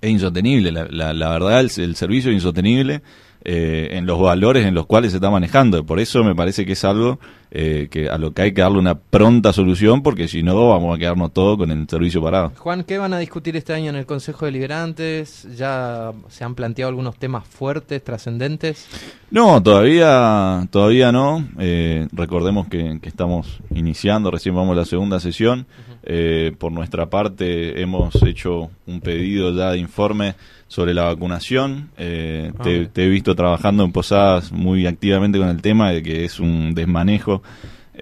Es 0.00 0.10
insostenible. 0.10 0.70
La, 0.70 0.86
la- 0.88 1.12
la 1.12 1.28
verdad, 1.30 1.60
el, 1.60 1.70
el 1.82 1.96
servicio 1.96 2.30
es 2.30 2.36
insostenible 2.36 3.02
eh, 3.42 3.88
en 3.92 4.06
los 4.06 4.20
valores 4.20 4.66
en 4.66 4.74
los 4.74 4.86
cuales 4.86 5.12
se 5.12 5.16
está 5.16 5.30
manejando. 5.30 5.84
Por 5.84 6.00
eso 6.00 6.22
me 6.24 6.34
parece 6.34 6.66
que 6.66 6.72
es 6.72 6.84
algo 6.84 7.18
eh, 7.52 7.88
que 7.90 8.08
a 8.08 8.16
lo 8.16 8.32
que 8.32 8.42
hay 8.42 8.52
que 8.52 8.60
darle 8.60 8.78
una 8.78 8.96
pronta 8.96 9.52
solución, 9.52 10.02
porque 10.02 10.28
si 10.28 10.42
no, 10.42 10.68
vamos 10.68 10.94
a 10.94 10.98
quedarnos 10.98 11.32
todos 11.32 11.58
con 11.58 11.70
el 11.70 11.88
servicio 11.88 12.22
parado. 12.22 12.52
Juan, 12.56 12.84
¿qué 12.84 12.98
van 12.98 13.12
a 13.12 13.18
discutir 13.18 13.56
este 13.56 13.72
año 13.72 13.90
en 13.90 13.96
el 13.96 14.06
Consejo 14.06 14.44
Deliberantes? 14.44 15.48
¿Ya 15.56 16.12
se 16.28 16.44
han 16.44 16.54
planteado 16.54 16.90
algunos 16.90 17.16
temas 17.16 17.44
fuertes, 17.46 18.04
trascendentes? 18.04 18.86
No, 19.30 19.62
todavía, 19.62 20.68
todavía 20.70 21.10
no. 21.10 21.44
Eh, 21.58 22.06
recordemos 22.12 22.68
que, 22.68 23.00
que 23.02 23.08
estamos 23.08 23.60
iniciando, 23.74 24.30
recién 24.30 24.54
vamos 24.54 24.72
a 24.72 24.80
la 24.80 24.84
segunda 24.84 25.18
sesión. 25.18 25.66
Eh, 26.02 26.52
por 26.58 26.72
nuestra 26.72 27.10
parte 27.10 27.82
hemos 27.82 28.22
hecho 28.22 28.70
un 28.86 29.00
pedido 29.00 29.52
ya 29.54 29.72
de 29.72 29.78
informe 29.78 30.34
sobre 30.70 30.94
la 30.94 31.02
vacunación. 31.02 31.90
Eh, 31.98 32.52
Ah, 32.58 32.62
te, 32.62 33.04
he 33.04 33.08
visto 33.08 33.34
trabajando 33.34 33.84
en 33.84 33.90
Posadas 33.90 34.52
muy 34.52 34.86
activamente 34.86 35.36
con 35.36 35.48
el 35.48 35.60
tema 35.60 35.90
de 35.90 36.02
que 36.02 36.24
es 36.24 36.38
un 36.38 36.74
desmanejo 36.74 37.42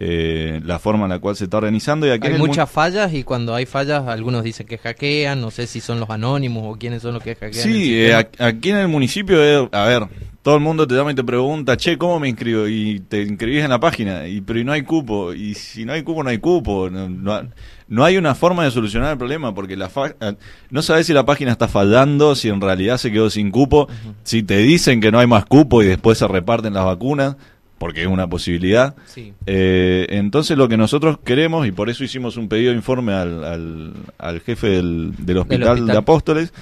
eh, 0.00 0.60
la 0.64 0.78
forma 0.78 1.04
en 1.04 1.10
la 1.10 1.18
cual 1.18 1.34
se 1.34 1.44
está 1.44 1.56
organizando. 1.56 2.06
Y 2.06 2.10
aquí 2.10 2.28
Hay 2.28 2.38
muchas 2.38 2.70
fallas 2.70 3.12
y 3.14 3.24
cuando 3.24 3.54
hay 3.54 3.64
fallas 3.64 4.06
algunos 4.06 4.44
dicen 4.44 4.66
que 4.66 4.76
hackean, 4.76 5.40
no 5.40 5.50
sé 5.50 5.66
si 5.66 5.80
son 5.80 5.98
los 5.98 6.10
anónimos 6.10 6.64
o 6.66 6.78
quiénes 6.78 7.00
son 7.02 7.14
los 7.14 7.22
que 7.22 7.34
hackean. 7.34 7.64
Sí, 7.64 7.98
eh, 7.98 8.14
aquí 8.14 8.70
en 8.70 8.76
el 8.76 8.88
municipio, 8.88 9.42
eh, 9.42 9.66
a 9.72 9.84
ver, 9.86 10.06
todo 10.48 10.56
el 10.56 10.62
mundo 10.62 10.86
te 10.86 10.94
llama 10.94 11.12
y 11.12 11.14
te 11.14 11.22
pregunta, 11.22 11.76
che, 11.76 11.98
¿cómo 11.98 12.18
me 12.18 12.26
inscribo? 12.26 12.66
Y 12.66 13.00
te 13.00 13.20
inscribís 13.20 13.64
en 13.64 13.68
la 13.68 13.78
página, 13.78 14.26
y 14.26 14.40
pero 14.40 14.58
y 14.58 14.64
no 14.64 14.72
hay 14.72 14.80
cupo. 14.80 15.34
Y 15.34 15.52
si 15.52 15.84
no 15.84 15.92
hay 15.92 16.02
cupo, 16.02 16.22
no 16.24 16.30
hay 16.30 16.38
cupo. 16.38 16.88
No, 16.88 17.06
no, 17.06 17.42
no 17.88 18.02
hay 18.02 18.16
una 18.16 18.34
forma 18.34 18.64
de 18.64 18.70
solucionar 18.70 19.12
el 19.12 19.18
problema, 19.18 19.54
porque 19.54 19.76
la 19.76 19.90
fa- 19.90 20.14
eh, 20.18 20.34
no 20.70 20.80
sabes 20.80 21.06
si 21.06 21.12
la 21.12 21.26
página 21.26 21.52
está 21.52 21.68
fallando, 21.68 22.34
si 22.34 22.48
en 22.48 22.62
realidad 22.62 22.96
se 22.96 23.12
quedó 23.12 23.28
sin 23.28 23.50
cupo, 23.50 23.88
si 24.22 24.42
te 24.42 24.56
dicen 24.56 25.02
que 25.02 25.12
no 25.12 25.18
hay 25.18 25.26
más 25.26 25.44
cupo 25.44 25.82
y 25.82 25.86
después 25.86 26.16
se 26.16 26.26
reparten 26.26 26.72
las 26.72 26.86
vacunas, 26.86 27.36
porque 27.76 28.00
es 28.00 28.08
una 28.08 28.26
posibilidad. 28.26 28.96
Sí. 29.04 29.34
Eh, 29.44 30.06
entonces 30.08 30.56
lo 30.56 30.66
que 30.66 30.78
nosotros 30.78 31.18
queremos, 31.24 31.66
y 31.66 31.72
por 31.72 31.90
eso 31.90 32.04
hicimos 32.04 32.38
un 32.38 32.48
pedido 32.48 32.70
de 32.70 32.76
informe 32.78 33.12
al, 33.12 33.44
al, 33.44 33.92
al 34.16 34.40
jefe 34.40 34.68
del, 34.68 35.12
del 35.18 35.36
hospital, 35.36 35.68
hospital. 35.68 35.86
de 35.88 35.96
Apóstoles, 35.98 36.52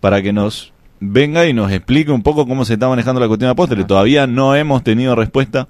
para 0.00 0.22
que 0.22 0.32
nos 0.32 0.72
venga 1.00 1.46
y 1.46 1.52
nos 1.52 1.70
explique 1.72 2.10
un 2.10 2.22
poco 2.22 2.46
cómo 2.46 2.64
se 2.64 2.74
está 2.74 2.88
manejando 2.88 3.20
la 3.20 3.28
cuestión 3.28 3.48
de 3.48 3.52
Apóstoles. 3.52 3.82
Ajá. 3.82 3.88
Todavía 3.88 4.26
no 4.26 4.54
hemos 4.56 4.82
tenido 4.84 5.14
respuesta, 5.14 5.68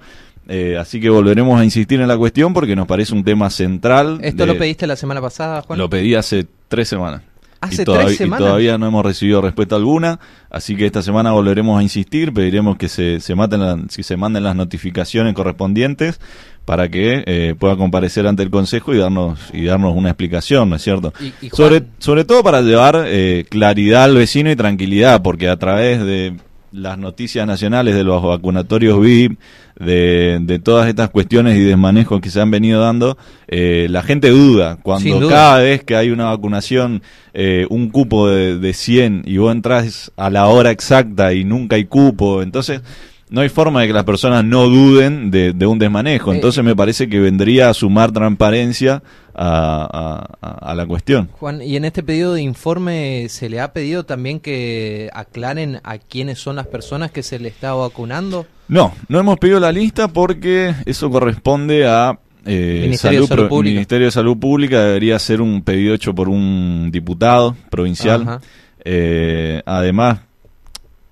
eh, 0.49 0.77
así 0.79 1.01
que 1.01 1.09
volveremos 1.11 1.59
a 1.61 1.65
insistir 1.65 2.01
en 2.01 2.09
la 2.09 2.17
cuestión 2.17 2.53
porque 2.55 2.77
nos 2.77 2.87
parece 2.87 3.15
un 3.15 3.25
tema 3.25 3.51
central. 3.51 4.19
¿Esto 4.23 4.45
de- 4.47 4.53
lo 4.53 4.59
pediste 4.59 4.87
la 4.87 4.97
semana 4.97 5.21
pasada, 5.21 5.63
Juan? 5.63 5.79
Lo 5.79 5.89
pedí 5.91 6.15
hace 6.15 6.47
tres 6.69 6.89
semanas. 6.89 7.23
¿Hace 7.65 7.83
y 7.83 7.85
todavía, 7.85 8.07
tres 8.07 8.15
y 8.15 8.19
semanas? 8.19 8.47
todavía 8.47 8.79
no 8.79 8.87
hemos 8.87 9.05
recibido 9.05 9.41
respuesta 9.41 9.77
alguna, 9.77 10.21
así 10.51 10.77
que 10.77 10.87
esta 10.87 11.03
semana 11.03 11.33
volveremos 11.33 11.79
a 11.79 11.83
insistir, 11.83 12.33
pediremos 12.33 12.77
que 12.77 12.89
se, 12.89 13.21
se, 13.21 13.35
maten 13.35 13.61
la- 13.61 13.79
que 13.95 14.03
se 14.03 14.17
manden 14.17 14.43
las 14.45 14.57
notificaciones 14.57 15.35
correspondientes 15.35 16.21
para 16.65 16.89
que 16.89 17.23
eh, 17.27 17.55
pueda 17.59 17.77
comparecer 17.77 18.27
ante 18.27 18.43
el 18.43 18.51
Consejo 18.51 18.95
y 18.95 18.99
darnos 18.99 19.39
y 19.53 19.65
darnos 19.65 19.95
una 19.95 20.09
explicación, 20.11 20.71
¿no 20.71 20.77
es 20.77 20.83
cierto? 20.83 21.13
Y- 21.21 21.47
y 21.47 21.49
Juan- 21.51 21.57
sobre, 21.57 21.83
sobre 21.99 22.25
todo 22.25 22.43
para 22.43 22.63
llevar 22.63 23.05
eh, 23.07 23.45
claridad 23.51 24.05
al 24.05 24.15
vecino 24.17 24.51
y 24.51 24.57
tranquilidad, 24.57 25.21
porque 25.23 25.49
a 25.49 25.59
través 25.59 26.01
de 26.05 26.35
las 26.75 26.99
noticias 26.99 27.47
nacionales 27.47 27.95
de 27.95 28.03
los 28.03 28.23
vacunatorios 28.23 29.01
VIP, 29.01 29.39
de, 29.79 30.39
de 30.43 30.59
todas 30.59 30.89
estas 30.89 31.09
cuestiones 31.11 31.57
y 31.57 31.61
desmanejos 31.61 32.21
que 32.21 32.31
se 32.31 32.41
han 32.41 32.51
venido 32.51 32.81
dando, 32.81 33.17
eh, 33.47 33.87
la 33.91 34.03
gente 34.03 34.31
duda. 34.31 34.79
Cuando 34.83 35.29
cada 35.29 35.59
vez 35.59 35.85
que 35.85 35.95
hay 35.97 36.11
una 36.11 36.25
vacunación, 36.27 37.03
eh, 37.33 37.67
un 37.71 37.91
cupo 37.91 38.29
de, 38.29 38.59
de 38.59 38.73
100 38.73 39.23
y 39.25 39.37
vos 39.37 39.53
entras 39.53 40.13
a 40.17 40.31
la 40.31 40.47
hora 40.47 40.73
exacta 40.73 41.33
y 41.33 41.45
nunca 41.45 41.77
hay 41.77 41.85
cupo, 41.85 42.43
entonces 42.43 42.83
no 43.31 43.41
hay 43.41 43.49
forma 43.49 43.81
de 43.81 43.87
que 43.89 43.93
las 43.93 44.05
personas 44.05 44.45
no 44.45 44.69
duden 44.69 45.31
de, 45.31 45.53
de 45.53 45.67
un 45.67 45.79
desmanejo. 45.79 46.33
Eh, 46.33 46.37
Entonces 46.37 46.63
me 46.63 46.77
parece 46.77 47.09
que 47.09 47.19
vendría 47.21 47.69
a 47.71 47.75
sumar 47.75 48.13
transparencia 48.13 49.03
a, 49.35 50.29
a- 50.41 50.47
a- 50.47 50.71
a 50.71 50.75
la 50.75 50.87
cuestión. 50.87 51.29
Juan, 51.33 51.61
y 51.63 51.77
en 51.77 51.85
este 51.85 52.03
pedido 52.03 52.35
de 52.35 52.43
informe 52.43 53.27
se 53.29 53.49
le 53.49 53.61
ha 53.61 53.73
pedido 53.73 54.05
también 54.05 54.39
que 54.41 55.11
aclaren 55.13 55.81
a 55.83 55.99
quiénes 55.99 56.39
son 56.39 56.57
las 56.57 56.67
personas 56.69 57.11
que 57.11 57.23
se 57.23 57.39
le 57.39 57.49
está 57.49 57.73
vacunando. 57.75 58.47
No, 58.69 58.93
no 59.09 59.19
hemos 59.19 59.39
pedido 59.39 59.59
la 59.59 59.73
lista 59.73 60.09
porque 60.09 60.75
eso 60.87 61.11
corresponde 61.11 61.87
a 61.87 62.19
eh, 62.47 62.81
Ministerio 62.83 63.23
de 63.23 63.27
Salud 63.27 63.49
Pública. 63.49 63.75
Ministerio 63.75 64.07
de 64.07 64.11
Salud 64.13 64.37
Pública. 64.39 64.85
Debería 64.85 65.19
ser 65.19 65.41
un 65.41 65.63
pedido 65.63 65.95
hecho 65.95 66.15
por 66.15 66.29
un 66.29 66.91
diputado 66.93 67.57
provincial. 67.71 68.39
Eh, 68.85 69.63
además, 69.67 70.21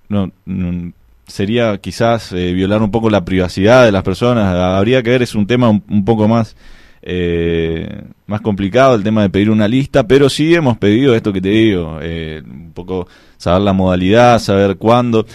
no, 0.09 0.31
no- 0.45 0.92
sería 1.32 1.78
quizás 1.78 2.32
eh, 2.32 2.52
violar 2.52 2.82
un 2.82 2.90
poco 2.90 3.08
la 3.10 3.24
privacidad 3.24 3.84
de 3.84 3.92
las 3.92 4.02
personas. 4.02 4.54
Habría 4.54 5.02
que 5.02 5.10
ver, 5.10 5.22
es 5.22 5.34
un 5.34 5.46
tema 5.46 5.68
un, 5.68 5.82
un 5.88 6.04
poco 6.04 6.28
más 6.28 6.54
eh, 7.02 8.02
más 8.26 8.40
complicado 8.40 8.94
el 8.94 9.02
tema 9.02 9.22
de 9.22 9.30
pedir 9.30 9.50
una 9.50 9.66
lista, 9.66 10.06
pero 10.06 10.28
sí 10.28 10.54
hemos 10.54 10.78
pedido 10.78 11.14
esto 11.14 11.32
que 11.32 11.40
te 11.40 11.48
digo, 11.48 11.98
eh, 12.00 12.42
un 12.44 12.72
poco 12.72 13.08
saber 13.36 13.62
la 13.62 13.72
modalidad, 13.72 14.38
saber 14.38 14.76
cuándo. 14.76 15.26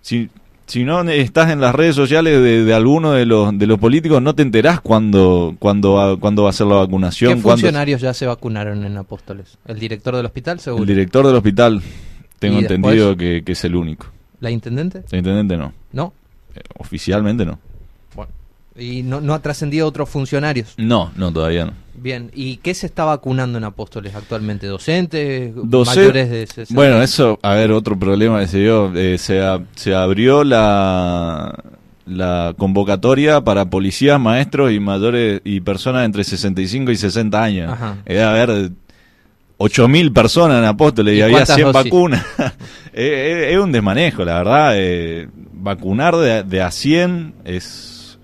Si, 0.00 0.28
si 0.66 0.84
no 0.84 1.00
estás 1.10 1.50
en 1.50 1.60
las 1.60 1.74
redes 1.74 1.96
sociales 1.96 2.40
de, 2.40 2.64
de 2.64 2.74
alguno 2.74 3.12
de 3.12 3.26
los 3.26 3.58
de 3.58 3.66
los 3.66 3.78
políticos, 3.78 4.22
no 4.22 4.34
te 4.34 4.42
enterás 4.42 4.80
cuándo, 4.80 5.56
cuándo, 5.58 5.94
va, 5.94 6.16
cuándo 6.18 6.44
va 6.44 6.50
a 6.50 6.52
ser 6.52 6.66
la 6.68 6.76
vacunación. 6.76 7.34
¿Qué 7.36 7.42
cuándo- 7.42 7.62
funcionarios 7.62 8.00
ya 8.00 8.14
se 8.14 8.26
vacunaron 8.26 8.84
en 8.84 8.96
Apóstoles? 8.96 9.58
¿El 9.66 9.78
director 9.80 10.14
del 10.14 10.26
hospital, 10.26 10.60
seguro? 10.60 10.82
el 10.84 10.88
director 10.88 11.26
del 11.26 11.34
hospital, 11.36 11.82
tengo 12.38 12.58
¿Y 12.60 12.62
entendido 12.62 13.16
que, 13.16 13.42
que 13.44 13.52
es 13.52 13.64
el 13.64 13.74
único. 13.74 14.06
¿La 14.40 14.50
intendente? 14.50 15.04
El 15.10 15.18
intendente 15.18 15.56
no. 15.56 15.72
No. 15.92 16.12
Eh, 16.54 16.60
Oficialmente 16.78 17.44
no. 17.44 17.58
Bueno. 18.14 18.30
Y 18.78 19.02
no, 19.02 19.20
no 19.22 19.32
ha 19.34 19.40
trascendido 19.40 19.86
otros 19.86 20.08
funcionarios. 20.08 20.74
No, 20.76 21.10
no, 21.16 21.32
todavía 21.32 21.64
no. 21.66 21.72
Bien, 21.94 22.30
¿y 22.34 22.58
qué 22.58 22.74
se 22.74 22.84
está 22.86 23.04
vacunando 23.04 23.56
en 23.56 23.64
Apóstoles 23.64 24.14
actualmente? 24.14 24.66
¿Docentes? 24.66 25.54
Doce- 25.54 25.96
¿Mayores 25.96 26.28
de 26.30 26.46
60? 26.46 26.74
Bueno, 26.74 27.00
eso, 27.00 27.38
a 27.42 27.54
ver, 27.54 27.72
otro 27.72 27.98
problema 27.98 28.40
que 28.40 28.48
se 28.48 28.58
dio, 28.58 28.92
eh, 28.94 29.16
se, 29.16 29.40
a- 29.40 29.62
se 29.76 29.94
abrió 29.94 30.44
la, 30.44 31.58
la 32.04 32.54
convocatoria 32.58 33.40
para 33.40 33.64
policías, 33.70 34.20
maestros 34.20 34.72
y 34.72 34.78
mayores 34.80 35.40
y 35.44 35.60
personas 35.60 36.04
entre 36.04 36.22
65 36.24 36.90
y 36.90 36.96
60 36.96 37.42
años. 37.42 37.72
Ajá. 37.72 37.96
Eh, 38.04 38.20
a 38.22 38.32
ver, 38.32 38.70
8.000 39.58 40.12
personas 40.12 40.58
en 40.58 40.64
Apóstoles 40.64 41.14
y, 41.14 41.18
¿Y 41.18 41.22
había 41.22 41.36
cuántas 41.38 41.56
100 41.56 41.72
dosis? 41.72 41.84
vacunas. 41.90 42.26
Eh, 42.98 43.50
eh, 43.50 43.52
es 43.52 43.58
un 43.58 43.72
desmanejo, 43.72 44.24
la 44.24 44.38
verdad. 44.38 44.70
eh, 44.74 45.28
vacunar 45.52 46.16
de, 46.16 46.44
de 46.44 46.62
a 46.62 46.70
100 46.70 47.34
es, 47.44 48.18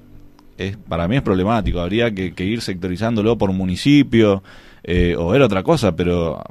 es 0.57 0.79
para 0.89 1.07
mí 1.09 1.17
es 1.17 1.23
problemático. 1.23 1.79
Habría 1.81 2.11
que, 2.15 2.33
que 2.33 2.45
ir 2.45 2.63
sectorizándolo 2.63 3.37
por 3.37 3.53
municipio 3.53 4.43
eh, 4.83 5.15
o 5.19 5.29
ver 5.29 5.43
otra 5.43 5.63
cosa, 5.63 5.95
pero 5.95 6.43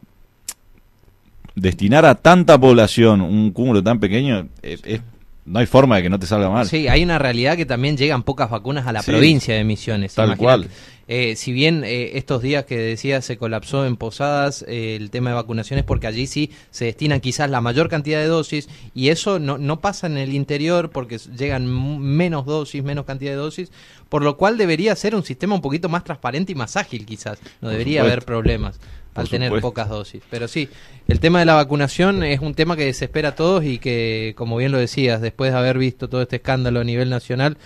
destinar 1.55 2.05
a 2.05 2.15
tanta 2.15 2.59
población 2.59 3.21
un 3.21 3.51
cúmulo 3.51 3.83
tan 3.83 4.00
pequeño, 4.00 4.47
es- 4.61 4.81
es- 4.85 5.01
no 5.45 5.57
hay 5.59 5.65
forma 5.65 5.95
de 5.97 6.03
que 6.03 6.09
no 6.11 6.19
te 6.19 6.27
salga 6.27 6.50
mal. 6.50 6.67
Sí, 6.67 6.88
hay 6.88 7.03
una 7.03 7.17
realidad 7.17 7.57
que 7.57 7.65
también 7.65 7.97
llegan 7.97 8.21
pocas 8.21 8.50
vacunas 8.51 8.85
a 8.85 8.93
la 8.93 9.01
Sí. 9.01 9.09
provincia 9.11 9.55
de 9.55 9.63
Misiones. 9.63 10.13
Tal 10.13 10.27
imagínate. 10.27 10.43
cual. 10.67 10.67
Eh, 11.08 11.36
si 11.36 11.51
bien 11.51 11.84
eh, 11.84 12.17
estos 12.17 12.41
días 12.41 12.65
que 12.65 12.77
decía 12.77 13.22
se 13.22 13.38
colapsó 13.38 13.86
en 13.86 13.98
Posadas 13.98 14.63
eh, 14.67 14.96
el 14.96 15.10
tema 15.10 15.31
de 15.31 15.36
vacunaciones, 15.36 15.84
porque 15.84 16.08
allí 16.08 16.27
sí 16.27 16.51
se 16.70 16.86
destinan 16.86 17.20
quizás 17.20 17.50
la 17.50 17.62
mayor 17.62 17.89
cantidad 17.89 18.20
de 18.20 18.27
dosis, 18.27 18.70
y 18.93 19.10
eso 19.10 19.39
no, 19.39 19.58
no 19.58 19.79
pasa 19.81 20.08
en 20.08 20.17
el 20.17 20.34
interior 20.34 20.89
porque 20.89 21.17
llegan 21.17 21.67
menos 22.00 22.46
dosis, 22.46 22.84
menos 22.84 23.05
cantidad 23.05 23.31
de 23.31 23.38
dosis, 23.38 23.72
por 24.10 24.24
lo 24.24 24.38
cual 24.38 24.58
debería 24.58 24.96
ser 24.96 25.15
un 25.15 25.24
sistema 25.24 25.55
un 25.55 25.62
poquito 25.62 25.89
más 25.89 26.03
transparente 26.03 26.51
y 26.51 26.55
más 26.55 26.77
ágil 26.77 27.05
quizás. 27.05 27.39
No 27.62 27.70
debería 27.70 28.01
haber 28.01 28.24
problemas 28.25 28.77
Por 29.13 29.22
al 29.24 29.29
tener 29.29 29.50
supuesto. 29.50 29.67
pocas 29.70 29.89
dosis. 29.89 30.22
Pero 30.29 30.48
sí, 30.48 30.70
el 31.08 31.20
tema 31.20 31.39
de 31.39 31.46
la 31.46 31.55
vacunación 31.55 32.24
es 32.24 32.41
un 32.41 32.53
tema 32.53 32.75
que 32.75 32.86
desespera 32.86 33.29
a 33.29 33.36
todos 33.36 33.63
y 33.63 33.79
que, 33.79 34.34
como 34.36 34.58
bien 34.58 34.72
lo 34.72 34.77
decías, 34.77 35.22
después 35.22 35.51
de 35.51 35.58
haber 35.58 35.77
visto 35.77 36.10
todo 36.10 36.22
este 36.22 36.38
escándalo 36.38 36.81
a 36.81 36.84
nivel 36.84 37.10
nacional, 37.10 37.58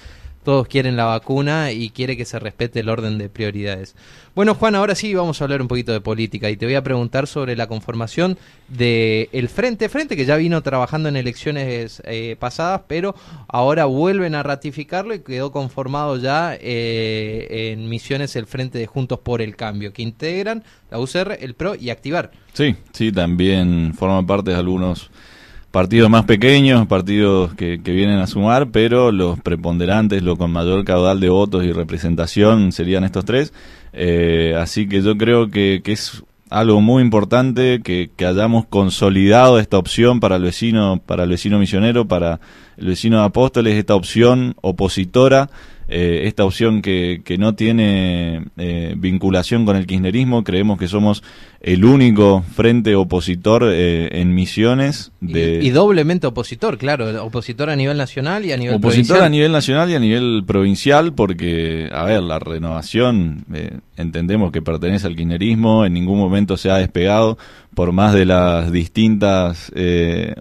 todos 0.45 0.67
quieren 0.67 0.95
la 0.95 1.03
vacuna 1.03 1.73
y 1.73 1.89
quiere 1.89 2.15
que 2.15 2.23
se 2.23 2.39
respete 2.39 2.79
el 2.79 2.87
orden 2.87 3.17
de 3.17 3.27
prioridades. 3.27 3.95
Bueno, 4.35 4.55
Juan, 4.55 4.75
ahora 4.75 4.95
sí 4.95 5.13
vamos 5.13 5.41
a 5.41 5.43
hablar 5.43 5.61
un 5.61 5.67
poquito 5.67 5.91
de 5.91 5.99
política 5.99 6.49
y 6.49 6.55
te 6.55 6.65
voy 6.65 6.75
a 6.75 6.83
preguntar 6.83 7.27
sobre 7.27 7.57
la 7.57 7.67
conformación 7.67 8.37
de 8.67 9.27
el 9.33 9.49
Frente 9.49 9.89
Frente, 9.89 10.15
que 10.15 10.25
ya 10.25 10.37
vino 10.37 10.61
trabajando 10.61 11.09
en 11.09 11.17
elecciones 11.17 12.01
eh, 12.05 12.37
pasadas, 12.39 12.81
pero 12.87 13.15
ahora 13.47 13.85
vuelven 13.85 14.35
a 14.35 14.43
ratificarlo 14.43 15.13
y 15.13 15.19
quedó 15.19 15.51
conformado 15.51 16.17
ya 16.17 16.55
eh, 16.61 17.71
en 17.73 17.89
misiones 17.89 18.35
el 18.35 18.45
Frente 18.45 18.77
de 18.77 18.87
Juntos 18.87 19.19
por 19.19 19.41
el 19.41 19.55
Cambio, 19.55 19.91
que 19.91 20.03
integran 20.03 20.63
la 20.91 20.99
UCR, 20.99 21.37
el 21.41 21.55
PRO 21.55 21.75
y 21.75 21.89
Activar. 21.89 22.31
Sí, 22.53 22.75
sí, 22.93 23.11
también 23.11 23.93
forman 23.95 24.25
parte 24.27 24.51
de 24.51 24.57
algunos 24.57 25.09
partidos 25.75 26.09
más 26.09 26.23
pequeños, 26.23 26.87
partidos 26.87 27.53
que, 27.53 27.81
que, 27.83 27.91
vienen 27.91 28.19
a 28.19 28.27
sumar, 28.27 28.69
pero 28.71 29.11
los 29.11 29.37
preponderantes, 29.41 30.23
los 30.23 30.37
con 30.37 30.49
mayor 30.49 30.85
caudal 30.85 31.19
de 31.19 31.27
votos 31.27 31.65
y 31.65 31.73
representación 31.73 32.71
serían 32.71 33.03
estos 33.03 33.25
tres. 33.25 33.51
Eh, 33.91 34.55
así 34.57 34.87
que 34.87 35.01
yo 35.01 35.17
creo 35.17 35.49
que, 35.51 35.81
que, 35.83 35.91
es 35.91 36.23
algo 36.49 36.79
muy 36.79 37.03
importante 37.03 37.81
que, 37.83 38.09
que, 38.15 38.25
hayamos 38.25 38.65
consolidado 38.67 39.59
esta 39.59 39.77
opción 39.77 40.21
para 40.21 40.37
el 40.37 40.43
vecino, 40.43 41.01
para 41.05 41.25
el 41.25 41.31
vecino 41.31 41.59
misionero, 41.59 42.07
para 42.07 42.39
el 42.77 42.87
vecino 42.87 43.19
de 43.19 43.25
Apóstoles, 43.25 43.75
esta 43.75 43.95
opción 43.95 44.55
opositora 44.61 45.49
eh, 45.87 46.21
esta 46.23 46.43
opción 46.45 46.81
que, 46.81 47.21
que 47.23 47.37
no 47.37 47.53
tiene 47.53 48.45
eh, 48.57 48.95
vinculación 48.97 49.65
con 49.65 49.75
el 49.75 49.85
kirchnerismo. 49.85 50.43
Creemos 50.43 50.79
que 50.79 50.87
somos 50.87 51.21
el 51.61 51.85
único 51.85 52.41
frente 52.41 52.95
opositor 52.95 53.69
eh, 53.71 54.09
en 54.19 54.33
misiones. 54.33 55.11
De... 55.21 55.59
Y, 55.61 55.69
doblemente 55.69 56.25
opositor, 56.25 56.79
claro, 56.79 57.23
opositor 57.23 57.69
a 57.69 57.75
nivel 57.75 57.97
nacional 57.97 58.45
y 58.45 58.51
a 58.51 58.57
nivel 58.57 58.75
opositor 58.75 59.21
a 59.21 59.29
nivel 59.29 59.51
nacional 59.51 59.89
y 59.91 59.95
a 59.95 59.99
nivel 59.99 60.43
provincial, 60.47 61.13
porque, 61.13 61.87
a 61.91 62.03
ver, 62.05 62.23
la 62.23 62.39
renovación 62.39 63.45
entendemos 63.95 64.51
que 64.51 64.61
pertenece 64.61 65.05
al 65.05 65.15
kirchnerismo, 65.15 65.85
en 65.85 65.93
ningún 65.93 66.17
momento 66.17 66.57
se 66.57 66.71
ha 66.71 66.77
despegado 66.77 67.37
por 67.75 67.91
más 67.91 68.13
de 68.13 68.25
las 68.25 68.71
distintas 68.71 69.71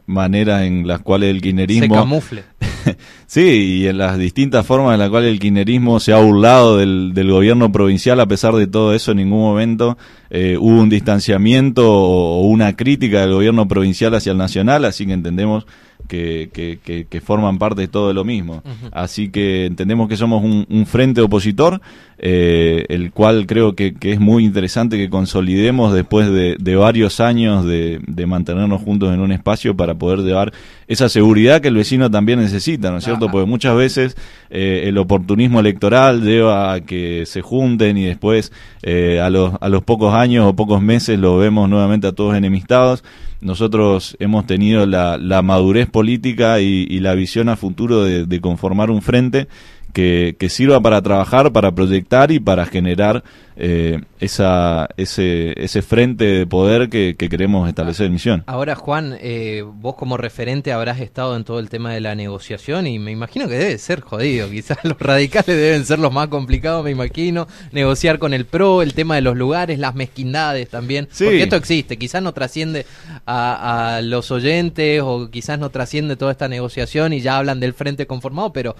maneras 0.07 0.63
en 0.63 0.87
las 0.87 1.01
cuales 1.01 1.31
el 1.31 1.43
kirchnerismo... 1.43 1.95
Se 1.95 2.01
camufle. 2.01 2.45
sí, 3.27 3.81
y 3.81 3.87
en 3.87 3.99
las 3.99 4.19
distintas 4.19 4.67
formas 4.67 4.95
en 4.95 5.01
las 5.01 5.11
cuales 5.11 5.31
el 5.31 5.39
kirchnerismo 5.39 6.01
se 6.01 6.13
ha 6.13 6.19
burlado 6.19 6.79
del, 6.79 7.13
del, 7.15 7.31
gobierno 7.31 7.73
provincial, 7.73 8.21
a 8.21 8.27
pesar 8.27 8.55
de 8.55 8.67
todo 8.67 8.95
eso, 8.95 9.13
en 9.13 9.19
ningún 9.19 9.41
momento 9.41 9.99
eh, 10.31 10.57
hubo 10.59 10.81
un 10.81 10.89
distanciamiento 10.89 11.93
o, 11.93 12.43
una 12.43 12.77
crítica 12.77 13.21
del 13.21 13.33
gobierno 13.33 13.69
provincial 13.69 14.15
hacia 14.15 14.33
el 14.33 14.39
nacional, 14.39 14.85
así 14.85 15.07
que 15.07 15.13
entendemos 15.13 15.67
que, 16.09 16.51
que, 16.53 17.07
que, 17.09 17.21
forman 17.21 17.59
parte 17.59 17.83
de 17.83 17.89
todo 17.89 18.13
lo 18.13 18.25
mismo. 18.25 18.63
Así 18.93 19.31
que 19.31 19.67
entendemos 19.67 20.09
que 20.09 20.17
somos 20.17 20.43
un, 20.43 20.87
frente 20.87 21.21
opositor, 21.21 21.81
eh, 22.19 22.85
el 22.89 23.11
cual 23.13 23.47
creo 23.47 23.75
que, 23.75 23.95
es 24.01 24.21
muy 24.21 24.45
interesante 24.45 24.97
que 24.97 25.09
consolidemos 25.09 25.95
después 25.95 26.31
de, 26.31 26.57
de 26.59 26.77
varios 26.77 27.21
años 27.21 27.65
de, 27.65 28.01
de, 28.07 28.27
mantenernos 28.27 28.83
juntos 28.83 29.13
en 29.15 29.21
un 29.21 29.33
espacio 29.33 29.77
para 29.77 29.95
poder 29.95 30.21
llevar 30.21 30.53
esa 30.87 31.09
seguridad 31.09 31.61
que 31.61 31.69
el 31.69 31.77
vecino 31.77 32.11
también 32.11 32.41
necesita, 32.41 32.91
¿no 32.91 32.99
es 32.99 33.05
cierto? 33.05 33.29
Porque 33.31 33.47
muchas 33.47 33.77
veces 33.77 34.17
eh, 34.51 34.85
el 34.87 34.99
oportunismo 34.99 35.61
electoral 35.61 36.23
lleva 36.23 36.73
a 36.73 36.81
que 36.81 37.25
se 37.27 37.41
junten 37.41 37.97
y 37.97 38.05
después 38.05 38.53
eh, 38.83 39.21
a, 39.21 39.31
los, 39.31 39.55
a 39.61 39.69
los 39.69 39.83
pocos 39.83 40.15
años 40.15 40.47
o 40.47 40.55
pocos 40.55 40.83
meses 40.83 41.19
lo 41.19 41.39
vemos 41.39 41.69
nuevamente 41.69 42.07
a 42.07 42.13
todos 42.13 42.37
enemistados 42.37 43.05
nosotros 43.41 44.17
hemos 44.21 44.47
tenido 44.47 44.87
la, 44.87 45.19
la 45.19 45.43
madurez 45.43 45.87
política 45.89 46.61
y, 46.61 46.87
y, 46.89 47.01
la 47.01 47.15
visión 47.15 47.51
a 47.51 47.57
futuro 47.57 48.03
de, 48.03 48.25
de 48.25 48.41
conformar 48.41 48.91
un 48.91 49.03
frente 49.03 49.49
que, 49.95 50.37
que, 50.39 50.51
sirva 50.51 50.81
para 50.81 51.01
trabajar, 51.01 51.53
para 51.53 51.73
proyectar 51.73 52.31
y 52.31 52.41
para 52.41 52.67
generar 52.67 53.23
eh, 53.57 54.01
esa, 54.19 54.89
ese, 54.97 55.55
ese 55.63 55.81
frente 55.81 56.25
de 56.25 56.47
poder 56.47 56.89
que, 56.89 57.17
queremos 57.17 57.69
establecer 57.69 58.07
en 58.07 58.13
misión. 58.13 58.43
Ahora, 58.47 58.75
Juan, 58.75 59.17
eh, 59.21 59.65
vos 59.65 59.95
como 59.95 60.17
referente 60.17 60.73
habrás 60.73 60.99
estado 61.01 61.37
en 61.37 61.45
todo 61.45 61.61
el 61.61 61.69
tema 61.71 61.93
de 61.93 62.01
la 62.01 62.17
negociación 62.17 62.89
y 62.89 62.99
me 62.99 63.13
imagino 63.13 63.47
que 63.47 63.55
debe 63.55 63.79
ser 63.79 64.01
jodido. 64.01 64.51
Quizás 64.51 64.79
los 64.85 64.99
radicales 64.99 65.47
deben 65.47 65.87
ser 65.87 66.01
los 66.01 66.13
más 66.13 66.29
complicados, 66.29 66.85
me 66.85 66.91
imagino. 66.91 67.47
Negociar 67.71 68.19
con 68.19 68.35
el 68.35 68.45
PRO, 68.45 68.83
el 68.83 68.93
tema 68.93 69.15
de 69.15 69.21
los 69.21 69.37
lugares, 69.37 69.79
las 69.79 69.95
mezquindades 69.95 70.69
también. 70.69 71.09
Porque 71.17 71.45
esto 71.45 71.57
existe, 71.57 71.97
quizás 71.97 72.23
no 72.23 72.33
trasciende 72.33 72.87
a, 73.25 73.97
a 73.97 74.03
los 74.03 74.33
oyentes 74.33 75.01
o 75.03 75.31
quizás 75.31 75.61
no 75.61 75.71
trasciende 75.71 76.17
toda 76.17 76.33
esta 76.33 76.49
negociación 76.49 77.13
y 77.13 77.21
ya 77.21 77.39
hablan 77.39 77.61
del 77.61 77.73
frente 77.73 78.09
conformado, 78.09 78.53
pero 78.53 78.75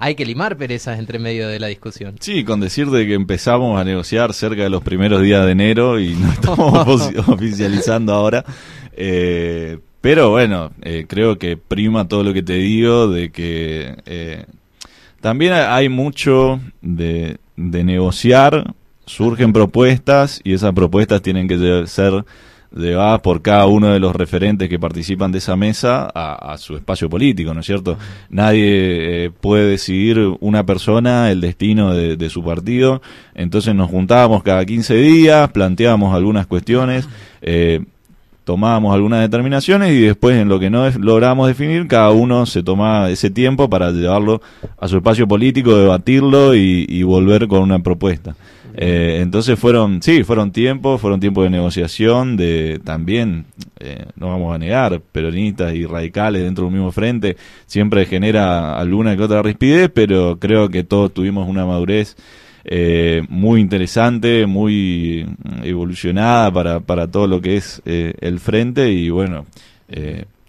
hay 0.00 0.14
que 0.14 0.24
limar 0.24 0.56
perezas 0.56 0.98
entre 0.98 1.18
medio 1.18 1.46
de 1.46 1.60
la 1.60 1.66
discusión. 1.66 2.16
Sí, 2.20 2.42
con 2.42 2.58
decir 2.58 2.88
de 2.88 3.06
que 3.06 3.12
empezamos 3.12 3.78
a 3.78 3.84
negociar 3.84 4.32
cerca 4.32 4.62
de 4.62 4.70
los 4.70 4.82
primeros 4.82 5.20
días 5.20 5.44
de 5.44 5.52
enero 5.52 6.00
y 6.00 6.14
no 6.14 6.32
estamos 6.32 7.10
oficializando 7.28 8.14
ahora. 8.14 8.42
Eh, 8.96 9.78
pero 10.00 10.30
bueno, 10.30 10.72
eh, 10.80 11.04
creo 11.06 11.38
que 11.38 11.58
prima 11.58 12.08
todo 12.08 12.24
lo 12.24 12.32
que 12.32 12.42
te 12.42 12.54
digo 12.54 13.08
de 13.08 13.30
que 13.30 13.94
eh, 14.06 14.46
también 15.20 15.52
hay 15.52 15.90
mucho 15.90 16.60
de, 16.80 17.36
de 17.56 17.84
negociar, 17.84 18.74
surgen 19.04 19.52
propuestas 19.52 20.40
y 20.42 20.54
esas 20.54 20.72
propuestas 20.72 21.20
tienen 21.20 21.46
que 21.46 21.86
ser 21.86 22.24
llevadas 22.74 23.20
por 23.20 23.42
cada 23.42 23.66
uno 23.66 23.88
de 23.88 23.98
los 23.98 24.14
referentes 24.14 24.68
que 24.68 24.78
participan 24.78 25.32
de 25.32 25.38
esa 25.38 25.56
mesa 25.56 26.10
a, 26.14 26.56
su 26.58 26.76
espacio 26.76 27.08
político, 27.10 27.52
¿no 27.52 27.60
es 27.60 27.66
cierto? 27.66 27.96
Nadie 28.28 29.24
eh, 29.24 29.30
puede 29.30 29.68
decidir 29.70 30.18
una 30.40 30.64
persona 30.64 31.30
el 31.30 31.40
destino 31.40 31.94
de, 31.94 32.30
su 32.30 32.44
partido, 32.44 33.02
entonces 33.34 33.74
nos 33.74 33.90
juntábamos 33.90 34.42
cada 34.42 34.64
15 34.64 34.94
días, 34.94 35.50
planteábamos 35.50 36.14
algunas 36.14 36.46
cuestiones, 36.46 37.08
eh, 37.42 37.84
tomábamos 38.44 38.94
algunas 38.94 39.20
determinaciones 39.20 39.92
y 39.92 40.00
después 40.00 40.36
en 40.36 40.48
lo 40.48 40.60
que 40.60 40.70
no 40.70 40.88
logramos 40.90 41.48
definir, 41.48 41.88
cada 41.88 42.10
uno 42.10 42.46
se 42.46 42.62
tomaba 42.62 43.10
ese 43.10 43.30
tiempo 43.30 43.68
para 43.68 43.90
llevarlo 43.90 44.40
a 44.78 44.86
su 44.86 44.98
espacio 44.98 45.26
político, 45.26 45.76
debatirlo 45.76 46.54
y 46.54 47.02
volver 47.02 47.48
con 47.48 47.62
una 47.62 47.80
propuesta. 47.80 48.36
Eh, 48.74 49.18
entonces 49.20 49.58
fueron, 49.58 50.02
sí, 50.02 50.24
fueron 50.24 50.52
tiempos, 50.52 51.00
fueron 51.00 51.20
tiempos 51.20 51.44
de 51.44 51.50
negociación, 51.50 52.36
de 52.36 52.80
también, 52.84 53.46
eh, 53.78 54.06
no 54.16 54.28
vamos 54.28 54.54
a 54.54 54.58
negar, 54.58 55.00
peronistas 55.00 55.74
y 55.74 55.86
radicales 55.86 56.42
dentro 56.42 56.64
de 56.64 56.68
un 56.68 56.74
mismo 56.74 56.92
frente, 56.92 57.36
siempre 57.66 58.06
genera 58.06 58.78
alguna 58.78 59.16
que 59.16 59.22
otra 59.22 59.42
rispidez, 59.42 59.90
pero 59.92 60.38
creo 60.38 60.68
que 60.68 60.84
todos 60.84 61.12
tuvimos 61.12 61.48
una 61.48 61.66
madurez 61.66 62.16
eh, 62.64 63.22
muy 63.28 63.60
interesante, 63.60 64.46
muy 64.46 65.26
evolucionada 65.62 66.52
para, 66.52 66.80
para 66.80 67.08
todo 67.08 67.26
lo 67.26 67.40
que 67.40 67.56
es 67.56 67.82
el 67.84 68.38
frente 68.38 68.90
y 68.92 69.10
bueno, 69.10 69.46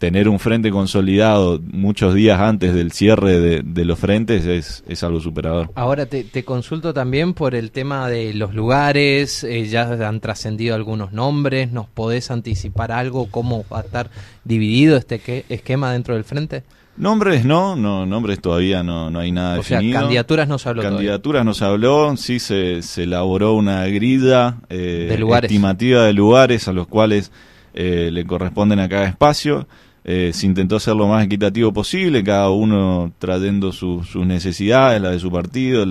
tener 0.01 0.27
un 0.27 0.39
frente 0.39 0.71
consolidado 0.71 1.61
muchos 1.61 2.15
días 2.15 2.39
antes 2.39 2.73
del 2.73 2.91
cierre 2.91 3.61
de, 3.61 3.85
los 3.85 3.99
frentes 3.99 4.47
es, 4.47 4.83
es, 4.87 5.03
algo 5.03 5.19
superador. 5.19 5.69
Ahora 5.75 6.07
te, 6.07 6.43
consulto 6.43 6.91
también 6.91 7.35
por 7.35 7.53
el 7.53 7.69
tema 7.69 8.09
de 8.09 8.33
los 8.33 8.55
lugares, 8.55 9.43
eh, 9.43 9.67
ya 9.67 9.83
han 10.07 10.19
trascendido 10.19 10.73
algunos 10.73 11.13
nombres, 11.13 11.71
¿nos 11.71 11.87
podés 11.87 12.31
anticipar 12.31 12.91
algo, 12.91 13.27
cómo 13.29 13.63
va 13.71 13.77
a 13.77 13.81
estar 13.81 14.09
dividido 14.43 14.97
este 14.97 15.45
esquema 15.49 15.93
dentro 15.93 16.15
del 16.15 16.23
frente? 16.23 16.63
Nombres 16.97 17.45
no, 17.45 17.75
no, 17.75 18.07
nombres 18.07 18.41
todavía 18.41 18.81
no, 18.81 19.11
no 19.11 19.19
hay 19.19 19.31
nada 19.31 19.53
o 19.53 19.57
definido. 19.57 19.91
Sea, 19.91 20.01
candidaturas 20.01 20.47
no 20.47 20.57
se 20.57 20.69
habló. 20.69 20.81
Candidaturas 20.81 21.45
no 21.45 21.53
se 21.53 21.65
habló, 21.65 22.17
sí 22.17 22.39
se, 22.39 22.81
se 22.81 23.03
elaboró 23.03 23.53
una 23.53 23.85
grida 23.85 24.61
eh, 24.67 25.15
estimativa 25.43 26.05
de 26.05 26.13
lugares 26.13 26.67
a 26.67 26.73
los 26.73 26.87
cuales 26.87 27.31
eh, 27.75 28.09
le 28.11 28.25
corresponden 28.25 28.79
a 28.79 28.89
cada 28.89 29.05
espacio. 29.05 29.67
Eh, 30.03 30.31
se 30.33 30.47
intentó 30.47 30.79
ser 30.79 30.95
lo 30.95 31.07
más 31.07 31.23
equitativo 31.23 31.71
posible, 31.71 32.23
cada 32.23 32.49
uno 32.49 33.11
trayendo 33.19 33.71
sus 33.71 34.15
necesidades, 34.15 34.99
la 34.99 35.11
de 35.11 35.19
su 35.19 35.31
partido, 35.31 35.85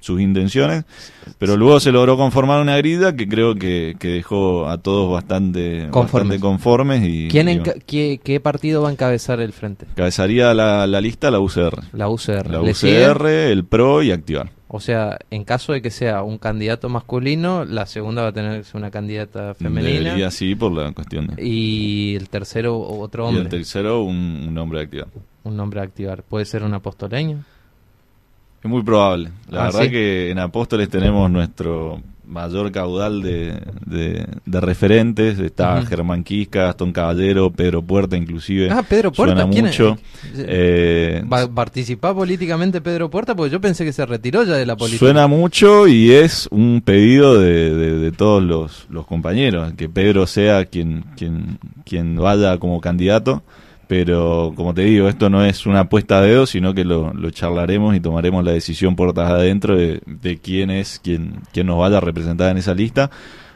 sus 0.00 0.20
intenciones, 0.20 0.84
pero 1.36 1.58
luego 1.58 1.78
se 1.78 1.92
logró 1.92 2.16
conformar 2.16 2.62
una 2.62 2.78
grida 2.78 3.14
que 3.14 3.28
creo 3.28 3.54
que, 3.54 3.96
dejó 4.00 4.66
a 4.66 4.78
todos 4.78 5.12
bastante 5.12 5.88
conformes. 5.90 7.02
y, 7.04 7.28
¿Quién 7.28 7.62
qué, 7.86 8.40
partido 8.40 8.82
va 8.82 8.88
a 8.88 8.92
encabezar 8.92 9.40
el 9.40 9.52
frente? 9.52 9.84
Encabezaría 9.90 10.54
la, 10.54 11.00
lista 11.02 11.30
la 11.30 11.40
UCR. 11.40 11.82
La 11.92 12.08
UCR. 12.08 12.50
La 12.50 12.62
UCR, 12.62 13.26
el 13.26 13.64
PRO 13.66 14.02
y 14.02 14.10
Activar. 14.10 14.57
O 14.70 14.80
sea, 14.80 15.18
en 15.30 15.44
caso 15.44 15.72
de 15.72 15.80
que 15.80 15.90
sea 15.90 16.22
un 16.22 16.36
candidato 16.36 16.90
masculino, 16.90 17.64
la 17.64 17.86
segunda 17.86 18.22
va 18.22 18.28
a 18.28 18.32
tener 18.32 18.58
que 18.58 18.64
ser 18.64 18.76
una 18.76 18.90
candidata 18.90 19.54
femenina. 19.54 20.16
Y 20.16 20.22
así 20.22 20.54
por 20.54 20.72
la 20.72 20.92
cuestión 20.92 21.32
Y 21.38 22.14
el 22.16 22.28
tercero, 22.28 22.78
otro 22.78 23.26
hombre. 23.26 23.42
Y 23.42 23.44
el 23.46 23.50
tercero, 23.50 24.02
un, 24.02 24.56
hombre 24.58 24.80
de 24.80 24.84
activar. 24.84 25.08
Un 25.44 25.58
hombre 25.58 25.80
de 25.80 25.86
activar. 25.86 26.22
¿Puede 26.22 26.44
ser 26.44 26.62
un 26.64 26.74
apostoleño? 26.74 27.44
Es 28.62 28.70
muy 28.70 28.82
probable. 28.82 29.30
La 29.48 29.62
ah, 29.62 29.64
verdad 29.66 29.90
que 29.90 30.30
en 30.30 30.38
Apóstoles 30.38 30.88
tenemos 30.88 31.30
nuestro 31.30 32.02
mayor 32.28 32.70
caudal 32.70 33.22
de, 33.22 33.58
de, 33.86 34.60
referentes. 34.60 35.38
Está 35.38 35.84
Germán 35.86 36.22
Quisca, 36.22 36.64
Gastón 36.64 36.92
Caballero, 36.92 37.50
Pedro 37.50 37.82
Puerta, 37.82 38.16
inclusive. 38.16 38.70
Ah, 38.70 38.82
Pedro 38.86 39.12
Puerta. 39.12 39.46
Suena 39.46 39.46
mucho. 39.46 39.96
Eh, 40.36 41.24
¿Participa 41.54 42.14
políticamente 42.14 42.80
Pedro 42.80 43.10
Puerta? 43.10 43.34
Porque 43.34 43.50
yo 43.50 43.60
pensé 43.60 43.84
que 43.84 43.92
se 43.92 44.04
retiró 44.04 44.44
ya 44.44 44.54
de 44.54 44.66
la 44.66 44.76
política. 44.76 44.98
Suena 44.98 45.26
mucho 45.26 45.88
y 45.88 46.12
es 46.12 46.48
un 46.50 46.82
pedido 46.84 47.40
de, 47.40 47.74
de, 47.74 48.12
todos 48.12 48.42
los, 48.42 48.86
los 48.90 49.06
compañeros, 49.06 49.72
que 49.74 49.88
Pedro 49.88 50.26
sea 50.26 50.66
quien, 50.66 51.04
quien, 51.16 51.58
quien 51.84 52.16
vaya 52.16 52.58
como 52.58 52.80
candidato 52.80 53.42
pero 53.88 54.52
como 54.54 54.72
te 54.74 54.82
digo, 54.82 55.08
esto 55.08 55.28
no 55.30 55.44
es 55.44 55.66
una 55.66 55.80
apuesta 55.80 56.20
de 56.20 56.28
dedo, 56.28 56.46
sino 56.46 56.74
que 56.74 56.84
lo, 56.84 57.12
lo 57.12 57.30
charlaremos 57.30 57.96
y 57.96 58.00
tomaremos 58.00 58.44
la 58.44 58.52
decisión 58.52 58.94
puertas 58.94 59.30
adentro 59.30 59.76
de, 59.76 60.00
de 60.06 60.38
quién 60.38 60.70
es 60.70 61.00
quien, 61.02 61.40
quien 61.52 61.66
nos 61.66 61.78
vaya 61.78 61.96
a 61.96 62.00
representar 62.00 62.50
en 62.52 62.58
esa 62.58 62.74
lista, 62.74 63.10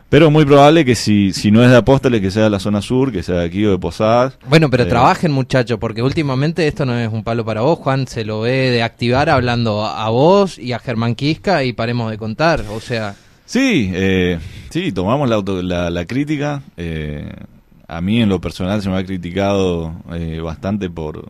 Pero 0.09 0.31
muy 0.31 0.45
probable 0.45 0.85
que 0.85 0.95
si, 0.95 1.33
si 1.33 1.51
no 1.51 1.63
es 1.65 1.71
de 1.71 1.77
Apóstoles, 1.79 2.21
que 2.21 2.31
sea 2.31 2.45
de 2.45 2.51
la 2.51 2.59
zona 2.61 2.83
sur, 2.83 3.11
que 3.13 3.23
sea 3.23 3.37
de 3.37 3.45
aquí 3.47 3.65
o 3.65 3.71
de 3.71 3.79
Posadas. 3.79 4.37
Bueno, 4.47 4.69
pero 4.69 4.83
Eh, 4.83 4.87
trabajen 4.87 5.33
muchachos, 5.33 5.79
porque 5.79 6.03
últimamente 6.03 6.67
esto 6.67 6.85
no 6.85 6.95
es 6.99 7.09
un 7.11 7.25
palo 7.25 7.45
para 7.47 7.63
vos, 7.63 7.79
Juan, 7.79 8.07
se 8.07 8.25
lo 8.25 8.41
ve 8.43 8.71
de 8.71 8.83
activar 8.83 9.31
hablando 9.31 9.87
a 9.87 10.11
vos 10.11 10.59
y 10.59 10.73
a 10.75 10.79
Germán 10.79 11.15
Quisca 11.15 11.65
y 11.65 11.73
paremos 11.73 12.11
de 12.11 12.19
contar, 12.19 12.63
o 12.71 12.81
sea... 12.81 13.15
Sí, 13.47 13.91
eh, 13.95 14.39
sí, 14.71 14.93
tomamos 14.93 15.29
la, 15.29 15.37
auto- 15.37 15.63
la, 15.63 15.89
la 15.91 16.05
crítica. 16.07 16.63
eh, 16.77 17.31
a 17.97 18.01
mí 18.01 18.21
en 18.23 18.29
lo 18.29 18.41
personal 18.41 18.81
se 18.83 18.89
me 18.91 18.97
ha 18.97 19.05
criticado 19.05 19.95
eh, 20.13 20.41
bastante 20.43 20.89
por, 20.91 21.25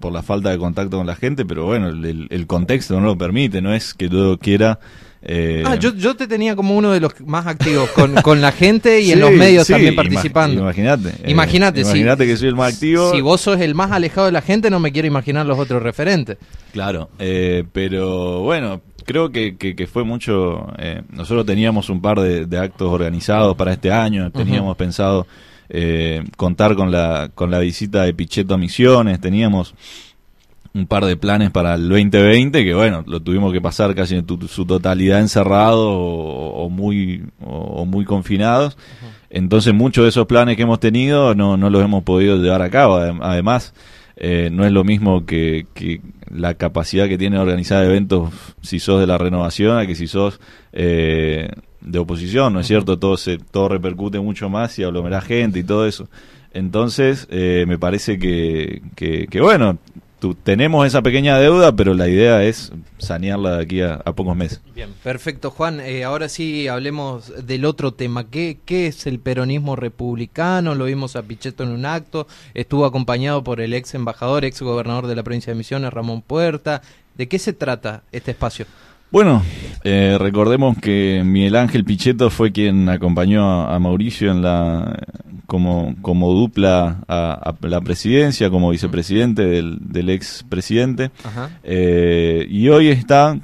por 0.00 0.12
la 0.12 0.22
falta 0.22 0.50
de 0.50 0.58
contacto 0.58 0.96
con 0.98 1.06
la 1.06 1.16
gente, 1.16 1.44
pero 1.44 1.64
bueno, 1.66 1.88
el, 1.88 2.46
contexto 2.46 3.00
no 3.00 3.06
lo 3.06 3.18
permite, 3.18 3.60
no 3.62 3.72
es 3.74 3.94
que 3.94 4.08
yo 4.08 4.38
quiera... 4.38 4.78
eh, 5.22 5.62
Ah, 5.66 5.76
yo, 5.76 5.94
yo 5.94 6.14
te 6.14 6.26
tenía 6.26 6.54
como 6.54 6.76
uno 6.76 6.92
de 6.92 7.00
los 7.00 7.18
más 7.26 7.46
activos 7.46 7.88
con, 7.90 8.14
con 8.22 8.40
la 8.40 8.52
gente 8.52 9.00
y 9.00 9.12
en 9.12 9.20
los 9.20 9.32
medios 9.32 9.66
sí, 9.66 9.72
también 9.72 9.96
participando. 9.96 10.60
Imagínate. 10.60 11.08
eh, 11.22 11.30
Imagínate, 11.30 11.82
sí. 11.84 11.90
Imagínate 11.90 12.26
que 12.26 12.36
soy 12.36 12.48
el 12.48 12.54
más 12.56 12.74
activo. 12.74 13.10
Si 13.12 13.20
vos 13.20 13.40
sos 13.40 13.60
el 13.60 13.74
más 13.74 13.90
alejado 13.92 14.26
de 14.26 14.32
la 14.32 14.42
gente, 14.42 14.68
no 14.70 14.78
me 14.80 14.92
quiero 14.92 15.08
imaginar 15.08 15.46
los 15.46 15.58
otros 15.58 15.82
referentes. 15.82 16.36
Claro, 16.72 17.08
eh, 17.18 17.64
pero 17.72 18.40
bueno, 18.40 18.82
creo 19.06 19.30
que, 19.30 19.56
que, 19.56 19.74
que 19.74 19.86
fue 19.86 20.04
mucho. 20.04 20.66
eh, 20.78 21.02
nosotros 21.10 21.46
teníamos 21.46 21.88
un 21.88 22.00
par 22.02 22.20
de, 22.20 22.44
de 22.46 22.58
actos 22.58 22.88
organizados 22.92 23.56
para 23.56 23.72
este 23.72 23.90
año, 23.90 24.30
teníamos 24.30 24.76
pensado 24.76 25.26
eh, 25.68 26.24
contar 26.36 26.74
con 26.76 26.90
la, 26.90 27.30
con 27.34 27.50
la 27.50 27.58
visita 27.58 28.02
de 28.02 28.14
Pichetto 28.14 28.54
a 28.54 28.58
Misiones, 28.58 29.20
teníamos 29.20 29.74
un 30.74 30.86
par 30.86 31.04
de 31.04 31.16
planes 31.16 31.50
para 31.52 31.74
el 31.76 31.88
2020 31.88 32.64
que 32.64 32.74
bueno, 32.74 33.04
lo 33.06 33.20
tuvimos 33.20 33.52
que 33.52 33.60
pasar 33.60 33.94
casi 33.94 34.16
en 34.16 34.26
tu- 34.26 34.48
su 34.48 34.66
totalidad 34.66 35.20
encerrado 35.20 35.88
o, 35.88 36.64
o 36.64 36.68
muy 36.68 37.22
o, 37.40 37.56
o 37.82 37.84
muy 37.86 38.04
confinados. 38.04 38.76
Entonces 39.30 39.72
muchos 39.74 40.04
de 40.04 40.08
esos 40.08 40.26
planes 40.26 40.56
que 40.56 40.62
hemos 40.62 40.80
tenido 40.80 41.34
no, 41.34 41.56
no 41.56 41.70
los 41.70 41.82
hemos 41.84 42.02
podido 42.02 42.36
llevar 42.38 42.62
a 42.62 42.70
cabo. 42.70 42.98
Adem- 42.98 43.20
Además, 43.22 43.72
eh, 44.16 44.48
no 44.52 44.64
es 44.64 44.72
lo 44.72 44.82
mismo 44.84 45.24
que, 45.26 45.66
que 45.74 46.00
la 46.30 46.54
capacidad 46.54 47.08
que 47.08 47.18
tiene 47.18 47.36
de 47.36 47.42
organizar 47.42 47.84
eventos 47.84 48.30
si 48.62 48.78
sos 48.78 49.00
de 49.00 49.06
la 49.06 49.18
renovación 49.18 49.78
a 49.78 49.86
que 49.86 49.94
si 49.94 50.06
sos 50.06 50.40
eh, 50.72 51.48
de 51.80 51.98
oposición, 51.98 52.52
¿no 52.52 52.60
es 52.60 52.66
cierto? 52.66 52.98
Todo, 52.98 53.16
se, 53.16 53.38
todo 53.38 53.68
repercute 53.68 54.20
mucho 54.20 54.48
más 54.48 54.78
y 54.78 54.84
aglomera 54.84 55.20
gente 55.20 55.58
y 55.58 55.64
todo 55.64 55.86
eso. 55.86 56.08
Entonces, 56.52 57.26
eh, 57.30 57.64
me 57.66 57.78
parece 57.78 58.18
que, 58.18 58.82
que, 58.94 59.26
que, 59.26 59.40
bueno, 59.40 59.78
tenemos 60.32 60.86
esa 60.86 61.02
pequeña 61.02 61.38
deuda, 61.38 61.76
pero 61.76 61.92
la 61.92 62.08
idea 62.08 62.42
es 62.42 62.72
sanearla 62.96 63.58
de 63.58 63.62
aquí 63.62 63.82
a, 63.82 63.96
a 63.96 64.14
pocos 64.14 64.34
meses. 64.34 64.62
Bien, 64.74 64.94
perfecto, 65.02 65.50
Juan. 65.50 65.80
Eh, 65.80 66.04
ahora 66.04 66.30
sí 66.30 66.68
hablemos 66.68 67.46
del 67.46 67.66
otro 67.66 67.92
tema. 67.92 68.30
¿Qué, 68.30 68.56
¿Qué 68.64 68.86
es 68.86 69.06
el 69.06 69.18
peronismo 69.18 69.76
republicano? 69.76 70.74
Lo 70.74 70.86
vimos 70.86 71.16
a 71.16 71.22
Pichetto 71.22 71.64
en 71.64 71.70
un 71.70 71.84
acto. 71.84 72.26
Estuvo 72.54 72.86
acompañado 72.86 73.44
por 73.44 73.60
el 73.60 73.74
ex 73.74 73.94
embajador, 73.94 74.46
ex 74.46 74.62
gobernador 74.62 75.06
de 75.06 75.16
la 75.16 75.22
provincia 75.22 75.52
de 75.52 75.58
Misiones, 75.58 75.92
Ramón 75.92 76.22
Puerta. 76.22 76.80
¿De 77.16 77.28
qué 77.28 77.38
se 77.38 77.52
trata 77.52 78.02
este 78.10 78.30
espacio? 78.30 78.66
Bueno, 79.10 79.42
eh, 79.84 80.16
recordemos 80.18 80.76
que 80.78 81.22
Miguel 81.24 81.56
Ángel 81.56 81.84
Pichetto 81.84 82.30
fue 82.30 82.50
quien 82.50 82.88
acompañó 82.88 83.44
a, 83.44 83.74
a 83.74 83.78
Mauricio 83.78 84.30
en 84.32 84.42
la 84.42 84.96
como, 85.46 85.94
como 86.02 86.32
dupla 86.32 87.04
a, 87.06 87.32
a 87.32 87.66
la 87.68 87.80
presidencia, 87.80 88.50
como 88.50 88.70
vicepresidente 88.70 89.42
del, 89.42 89.78
del 89.80 90.10
ex 90.10 90.44
presidente. 90.48 91.10
Ajá. 91.22 91.50
Eh, 91.62 92.46
y 92.48 92.68
hoy 92.70 92.88
está 92.88 93.38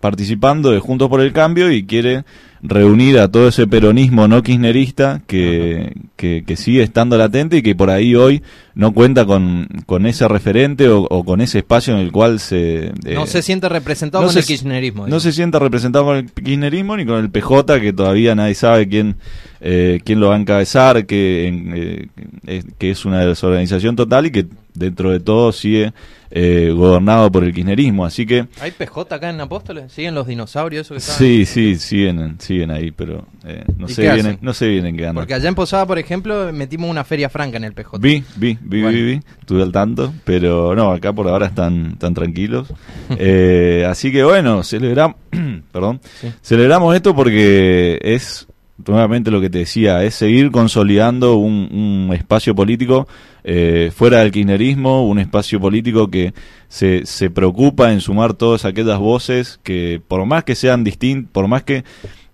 participando 0.00 0.70
de 0.70 0.78
Juntos 0.80 1.08
por 1.08 1.20
el 1.20 1.32
Cambio 1.32 1.70
y 1.72 1.84
quiere 1.84 2.24
reunir 2.60 3.20
a 3.20 3.28
todo 3.30 3.48
ese 3.48 3.68
peronismo 3.68 4.26
no 4.26 4.42
kirchnerista 4.42 5.22
que, 5.28 5.92
que, 6.16 6.42
que 6.44 6.56
sigue 6.56 6.82
estando 6.82 7.16
latente 7.16 7.58
y 7.58 7.62
que 7.62 7.76
por 7.76 7.88
ahí 7.88 8.16
hoy 8.16 8.42
no 8.74 8.92
cuenta 8.92 9.24
con, 9.26 9.68
con 9.86 10.06
ese 10.06 10.26
referente 10.26 10.88
o, 10.88 11.02
o 11.02 11.24
con 11.24 11.40
ese 11.40 11.58
espacio 11.58 11.94
en 11.94 12.00
el 12.00 12.10
cual 12.10 12.40
se... 12.40 12.86
eh, 13.04 13.14
no 13.14 13.26
se 13.26 13.42
siente 13.42 13.68
representado 13.68 14.22
no 14.22 14.26
con 14.26 14.32
se- 14.34 14.40
el 14.40 14.44
kirchnerismo. 14.46 15.06
no 15.06 15.20
se 15.20 15.32
sienta 15.32 15.60
representado 15.60 16.04
con 16.06 16.16
el 16.16 16.30
kirchnerismo 16.32 16.96
ni 16.96 17.06
con 17.06 17.18
el 17.20 17.30
PJ, 17.30 17.80
que 17.80 17.92
todavía 17.92 18.34
nadie 18.34 18.54
sabe 18.56 18.88
quién, 18.88 19.16
eh, 19.60 20.00
quién 20.04 20.18
lo 20.18 20.28
va 20.28 20.34
a 20.34 20.40
encabezar, 20.40 21.06
que, 21.06 21.48
eh, 21.74 22.06
es, 22.46 22.64
que 22.76 22.90
es 22.90 23.04
una 23.04 23.24
desorganización 23.24 23.94
total 23.94 24.26
y 24.26 24.30
que 24.32 24.46
dentro 24.74 25.10
de 25.12 25.20
todo 25.20 25.52
sigue 25.52 25.92
eh, 26.30 26.72
gobernado 26.74 27.30
por 27.32 27.44
el 27.44 27.52
kirchnerismo. 27.54 28.04
Así 28.04 28.26
que 28.26 28.46
¿Hay 28.60 28.70
PJ 28.72 29.14
acá 29.14 29.30
en 29.30 29.40
Apóstoles? 29.40 29.92
¿Siguen 29.92 30.14
los 30.14 30.26
dinosaurios? 30.26 30.86
Eso 30.90 30.94
que 30.94 31.00
sí, 31.00 31.44
sí, 31.46 31.76
siguen, 31.76 32.36
siguen 32.40 32.70
ahí, 32.70 32.90
pero 32.90 33.26
eh, 33.44 33.64
no, 33.76 33.86
¿Y 33.88 33.92
sé 33.92 34.08
hacen? 34.10 34.38
no 34.42 34.52
sé 34.52 34.68
bien 34.68 34.86
en 34.86 34.96
qué 34.96 35.02
andan. 35.06 35.16
Porque 35.16 35.34
allá 35.34 35.48
en 35.48 35.54
Posada, 35.54 35.86
por 35.86 35.98
ejemplo, 35.98 36.52
metimos 36.52 36.90
una 36.90 37.04
feria 37.04 37.28
franca 37.28 37.56
en 37.56 37.64
el 37.64 37.72
PJ. 37.72 37.98
Vi, 37.98 38.22
vi, 38.36 38.58
vi, 38.60 38.82
Bueno. 38.82 38.96
vi, 38.98 39.04
vi, 39.04 39.20
estuve 39.40 39.62
al 39.62 39.72
tanto, 39.72 40.12
pero 40.24 40.74
no, 40.74 40.92
acá 40.92 41.12
por 41.12 41.26
ahora 41.28 41.46
están, 41.46 41.92
están 41.92 42.14
tranquilos. 42.14 42.68
Eh, 43.20 43.86
así 43.88 44.12
que 44.12 44.22
bueno, 44.22 44.62
celebramos, 44.62 45.16
perdón, 45.72 46.00
Sí. 46.20 46.28
celebramos 46.42 46.94
esto 46.94 47.14
porque 47.14 47.98
es, 48.02 48.46
nuevamente 48.86 49.30
lo 49.30 49.40
que 49.40 49.50
te 49.50 49.58
decía, 49.58 50.04
es 50.04 50.14
seguir 50.14 50.50
consolidando 50.50 51.36
un, 51.36 51.68
un 52.08 52.14
espacio 52.14 52.54
político 52.54 53.08
eh, 53.44 53.90
fuera 53.94 54.18
del 54.18 54.30
kirchnerismo, 54.30 55.06
un 55.06 55.18
espacio 55.18 55.60
político 55.60 56.10
que 56.10 56.32
se, 56.68 57.04
se 57.06 57.30
preocupa 57.30 57.92
en 57.92 58.00
sumar 58.00 58.34
todas 58.34 58.64
aquellas 58.64 58.98
voces 58.98 59.58
que 59.62 60.00
por 60.06 60.24
más 60.26 60.44
que 60.44 60.54
sean 60.54 60.84
distintas, 60.84 61.30
por 61.32 61.48
más 61.48 61.62
que 61.64 61.84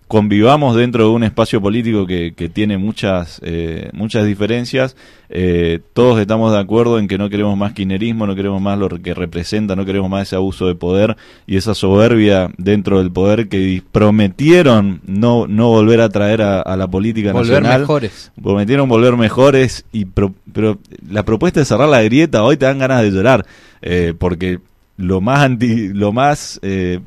convivamos 0.07 0.75
dentro 0.75 1.05
de 1.05 1.09
un 1.09 1.23
espacio 1.23 1.59
político 1.59 2.05
que, 2.05 2.33
que 2.35 2.47
tiene 2.47 2.77
muchas 2.77 3.41
eh, 3.43 3.89
muchas 3.93 4.23
diferencias 4.25 4.95
eh, 5.29 5.79
todos 5.93 6.19
estamos 6.19 6.51
de 6.53 6.59
acuerdo 6.59 6.99
en 6.99 7.07
que 7.07 7.17
no 7.17 7.27
queremos 7.27 7.57
más 7.57 7.73
kirchnerismo 7.73 8.27
no 8.27 8.35
queremos 8.35 8.61
más 8.61 8.77
lo 8.77 8.87
que 8.87 9.15
representa 9.15 9.75
no 9.75 9.83
queremos 9.83 10.07
más 10.09 10.27
ese 10.27 10.35
abuso 10.35 10.67
de 10.67 10.75
poder 10.75 11.17
y 11.47 11.57
esa 11.57 11.73
soberbia 11.73 12.51
dentro 12.57 12.99
del 12.99 13.11
poder 13.11 13.49
que 13.49 13.81
prometieron 13.91 15.01
no 15.07 15.47
no 15.47 15.69
volver 15.69 16.01
a 16.01 16.09
traer 16.09 16.41
a, 16.43 16.61
a 16.61 16.77
la 16.77 16.87
política 16.87 17.31
Volver 17.31 17.63
nacional 17.63 17.81
mejores. 17.81 18.31
prometieron 18.41 18.87
volver 18.87 19.15
mejores 19.17 19.85
y 19.91 20.05
pro- 20.05 20.35
pero 20.53 20.77
la 21.09 21.23
propuesta 21.23 21.59
de 21.61 21.65
cerrar 21.65 21.89
la 21.89 22.03
grieta 22.03 22.43
hoy 22.43 22.57
te 22.57 22.65
dan 22.65 22.77
ganas 22.79 23.01
de 23.01 23.11
llorar 23.11 23.45
eh, 23.81 24.13
porque 24.17 24.59
lo 24.97 25.19
más 25.19 25.39
anti 25.41 25.89
lo 25.89 26.11
más 26.13 26.59
eh, 26.61 26.99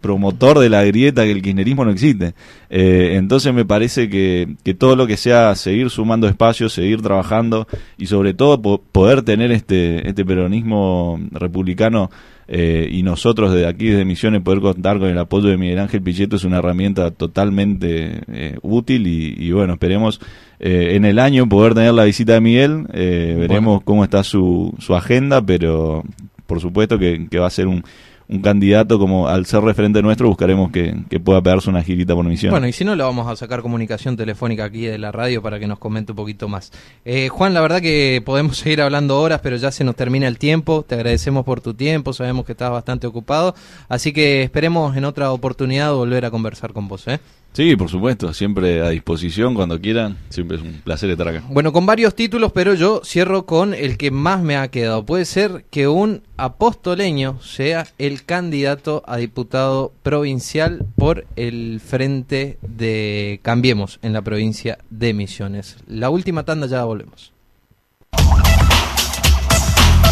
promotor 0.00 0.58
de 0.58 0.68
la 0.68 0.84
grieta 0.84 1.24
que 1.24 1.32
el 1.32 1.42
kirchnerismo 1.42 1.84
no 1.84 1.90
existe. 1.90 2.34
Eh, 2.70 3.12
entonces 3.16 3.52
me 3.52 3.64
parece 3.64 4.08
que, 4.08 4.48
que 4.64 4.74
todo 4.74 4.96
lo 4.96 5.06
que 5.06 5.16
sea 5.16 5.54
seguir 5.54 5.90
sumando 5.90 6.28
espacios 6.28 6.72
seguir 6.72 7.02
trabajando 7.02 7.66
y 7.98 8.06
sobre 8.06 8.32
todo 8.34 8.60
po- 8.62 8.80
poder 8.92 9.22
tener 9.22 9.50
este 9.52 10.08
este 10.08 10.24
peronismo 10.24 11.18
republicano 11.32 12.10
eh, 12.52 12.88
y 12.90 13.02
nosotros 13.04 13.52
de 13.54 13.66
aquí 13.66 13.86
desde 13.90 14.04
Misiones 14.04 14.40
poder 14.42 14.60
contar 14.60 14.98
con 14.98 15.08
el 15.08 15.18
apoyo 15.18 15.48
de 15.48 15.56
Miguel 15.56 15.78
Ángel 15.78 16.02
Pichetto 16.02 16.34
es 16.36 16.44
una 16.44 16.58
herramienta 16.58 17.10
totalmente 17.12 18.20
eh, 18.32 18.56
útil 18.62 19.06
y, 19.06 19.34
y 19.38 19.52
bueno, 19.52 19.74
esperemos 19.74 20.20
eh, 20.58 20.90
en 20.96 21.04
el 21.04 21.18
año 21.18 21.48
poder 21.48 21.74
tener 21.74 21.94
la 21.94 22.04
visita 22.04 22.32
de 22.34 22.40
Miguel, 22.40 22.86
eh, 22.92 23.36
veremos 23.38 23.82
cómo 23.84 24.02
está 24.04 24.24
su, 24.24 24.74
su 24.78 24.94
agenda, 24.96 25.40
pero 25.42 26.02
por 26.46 26.60
supuesto 26.60 26.98
que, 26.98 27.28
que 27.30 27.38
va 27.38 27.46
a 27.46 27.50
ser 27.50 27.66
un, 27.68 27.84
un 28.30 28.42
candidato 28.42 28.98
como 28.98 29.26
al 29.26 29.44
ser 29.44 29.60
referente 29.62 30.00
nuestro 30.02 30.28
buscaremos 30.28 30.70
que, 30.70 30.94
que 31.08 31.18
pueda 31.18 31.42
pegarse 31.42 31.68
una 31.68 31.82
girita 31.82 32.14
por 32.14 32.24
misión. 32.24 32.52
Bueno, 32.52 32.68
y 32.68 32.72
si 32.72 32.84
no, 32.84 32.94
le 32.94 33.02
vamos 33.02 33.26
a 33.26 33.34
sacar 33.34 33.60
comunicación 33.60 34.16
telefónica 34.16 34.64
aquí 34.64 34.82
de 34.82 34.98
la 34.98 35.10
radio 35.10 35.42
para 35.42 35.58
que 35.58 35.66
nos 35.66 35.80
comente 35.80 36.12
un 36.12 36.16
poquito 36.16 36.48
más. 36.48 36.70
Eh, 37.04 37.28
Juan, 37.28 37.54
la 37.54 37.60
verdad 37.60 37.80
que 37.80 38.22
podemos 38.24 38.56
seguir 38.58 38.82
hablando 38.82 39.20
horas, 39.20 39.40
pero 39.42 39.56
ya 39.56 39.72
se 39.72 39.82
nos 39.82 39.96
termina 39.96 40.28
el 40.28 40.38
tiempo. 40.38 40.84
Te 40.86 40.94
agradecemos 40.94 41.44
por 41.44 41.60
tu 41.60 41.74
tiempo, 41.74 42.12
sabemos 42.12 42.46
que 42.46 42.52
estás 42.52 42.70
bastante 42.70 43.08
ocupado. 43.08 43.56
Así 43.88 44.12
que 44.12 44.44
esperemos 44.44 44.96
en 44.96 45.06
otra 45.06 45.32
oportunidad 45.32 45.92
volver 45.92 46.24
a 46.24 46.30
conversar 46.30 46.72
con 46.72 46.86
vos. 46.86 47.08
¿eh? 47.08 47.18
Sí, 47.52 47.74
por 47.74 47.90
supuesto, 47.90 48.32
siempre 48.32 48.80
a 48.80 48.90
disposición 48.90 49.54
cuando 49.54 49.80
quieran, 49.80 50.16
siempre 50.28 50.56
es 50.56 50.62
un 50.62 50.80
placer 50.84 51.10
estar 51.10 51.26
acá. 51.26 51.42
Bueno, 51.48 51.72
con 51.72 51.84
varios 51.84 52.14
títulos, 52.14 52.52
pero 52.52 52.74
yo 52.74 53.02
cierro 53.04 53.44
con 53.44 53.74
el 53.74 53.98
que 53.98 54.12
más 54.12 54.40
me 54.40 54.56
ha 54.56 54.68
quedado. 54.68 55.04
Puede 55.04 55.24
ser 55.24 55.64
que 55.68 55.88
un 55.88 56.22
apostoleño 56.36 57.42
sea 57.42 57.88
el 57.98 58.24
candidato 58.24 59.02
a 59.06 59.16
diputado 59.16 59.92
provincial 60.04 60.86
por 60.96 61.26
el 61.34 61.80
frente 61.84 62.56
de 62.62 63.40
Cambiemos 63.42 63.98
en 64.02 64.12
la 64.12 64.22
provincia 64.22 64.78
de 64.90 65.12
Misiones. 65.12 65.76
La 65.88 66.08
última 66.08 66.44
tanda 66.44 66.68
ya 66.68 66.84
volvemos. 66.84 67.32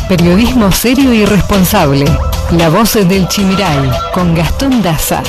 Periodismo 0.09 0.72
serio 0.72 1.14
y 1.14 1.24
responsable. 1.24 2.07
La 2.53 2.68
voz 2.68 2.94
del 2.94 3.29
Chimiray 3.29 3.90
con 4.12 4.35
Gastón 4.35 4.83
Daza. 4.83 5.22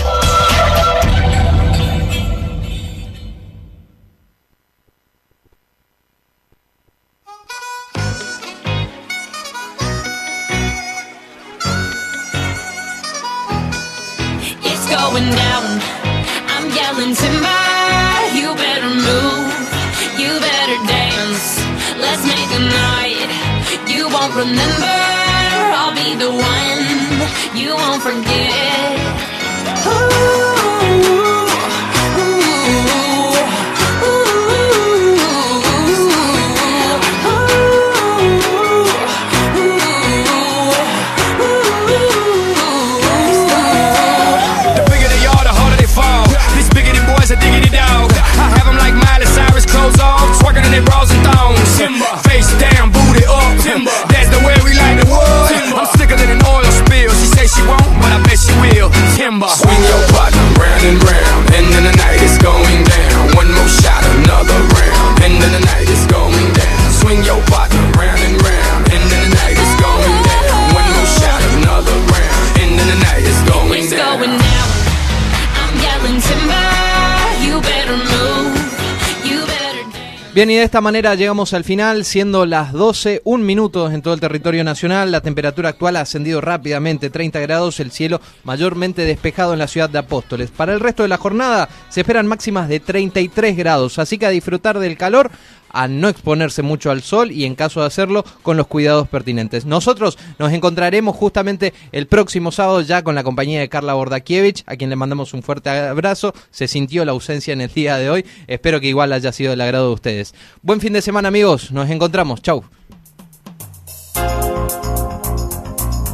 Bien, 80.39 80.51
y 80.51 80.55
de 80.55 80.63
esta 80.63 80.79
manera 80.79 81.15
llegamos 81.15 81.53
al 81.53 81.65
final, 81.65 82.05
siendo 82.05 82.45
las 82.45 82.71
12, 82.71 83.23
un 83.25 83.45
minuto 83.45 83.91
en 83.91 84.01
todo 84.01 84.13
el 84.13 84.21
territorio 84.21 84.63
nacional. 84.63 85.11
La 85.11 85.19
temperatura 85.19 85.67
actual 85.67 85.97
ha 85.97 85.99
ascendido 85.99 86.39
rápidamente, 86.39 87.09
30 87.09 87.41
grados, 87.41 87.81
el 87.81 87.91
cielo 87.91 88.21
mayormente 88.45 89.01
despejado 89.01 89.51
en 89.51 89.59
la 89.59 89.67
ciudad 89.67 89.89
de 89.89 89.99
Apóstoles. 89.99 90.49
Para 90.49 90.71
el 90.71 90.79
resto 90.79 91.03
de 91.03 91.09
la 91.09 91.17
jornada 91.17 91.67
se 91.89 91.99
esperan 91.99 92.25
máximas 92.25 92.69
de 92.69 92.79
33 92.79 93.57
grados, 93.57 93.99
así 93.99 94.17
que 94.17 94.27
a 94.27 94.29
disfrutar 94.29 94.79
del 94.79 94.95
calor, 94.95 95.29
a 95.69 95.87
no 95.87 96.09
exponerse 96.09 96.61
mucho 96.61 96.91
al 96.91 97.01
sol 97.01 97.31
y 97.31 97.45
en 97.45 97.55
caso 97.55 97.81
de 97.81 97.87
hacerlo 97.87 98.23
con 98.41 98.57
los 98.57 98.67
cuidados 98.67 99.07
pertinentes. 99.07 99.65
Nosotros 99.65 100.17
nos 100.37 100.51
encontraremos 100.53 101.15
justamente 101.15 101.73
el 101.91 102.07
próximo 102.07 102.51
sábado 102.51 102.81
ya 102.81 103.03
con 103.03 103.15
la 103.15 103.23
compañía 103.23 103.59
de 103.59 103.69
Carla 103.69 103.93
Bordakiewicz, 103.93 104.63
a 104.65 104.75
quien 104.75 104.89
le 104.89 104.95
mandamos 104.95 105.33
un 105.33 105.43
fuerte 105.43 105.69
abrazo. 105.69 106.33
Se 106.51 106.67
sintió 106.67 107.05
la 107.05 107.11
ausencia 107.11 107.53
en 107.53 107.61
el 107.61 107.73
día 107.73 107.97
de 107.97 108.09
hoy. 108.09 108.25
Espero 108.47 108.79
que 108.79 108.87
igual 108.87 109.13
haya 109.13 109.31
sido 109.31 109.51
del 109.51 109.61
agrado 109.61 109.87
de 109.87 109.93
ustedes. 109.93 110.33
Buen 110.61 110.81
fin 110.81 110.93
de 110.93 111.01
semana 111.01 111.27
amigos, 111.27 111.71
nos 111.71 111.89
encontramos. 111.89 112.41
Chau. 112.41 112.63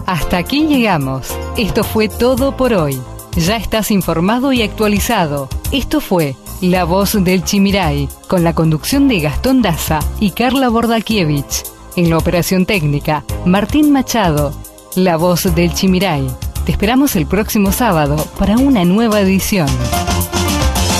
Hasta 0.05 0.37
aquí 0.37 0.67
llegamos. 0.67 1.35
Esto 1.57 1.83
fue 1.83 2.09
todo 2.09 2.55
por 2.55 2.73
hoy. 2.73 2.99
Ya 3.35 3.57
estás 3.57 3.91
informado 3.91 4.53
y 4.53 4.61
actualizado. 4.61 5.49
Esto 5.71 5.99
fue 5.99 6.35
La 6.61 6.85
Voz 6.85 7.21
del 7.21 7.43
Chimiray, 7.43 8.07
con 8.27 8.45
la 8.45 8.55
conducción 8.55 9.09
de 9.09 9.19
Gastón 9.19 9.61
Daza 9.61 9.99
y 10.21 10.31
Carla 10.31 10.69
Bordakiewicz. 10.69 11.63
En 11.97 12.09
la 12.09 12.17
operación 12.17 12.65
técnica, 12.65 13.25
Martín 13.45 13.91
Machado. 13.91 14.53
La 14.95 15.17
Voz 15.17 15.53
del 15.53 15.73
Chimiray. 15.73 16.25
Te 16.65 16.71
esperamos 16.71 17.17
el 17.17 17.25
próximo 17.25 17.73
sábado 17.73 18.15
para 18.39 18.57
una 18.57 18.85
nueva 18.85 19.19
edición. 19.19 19.67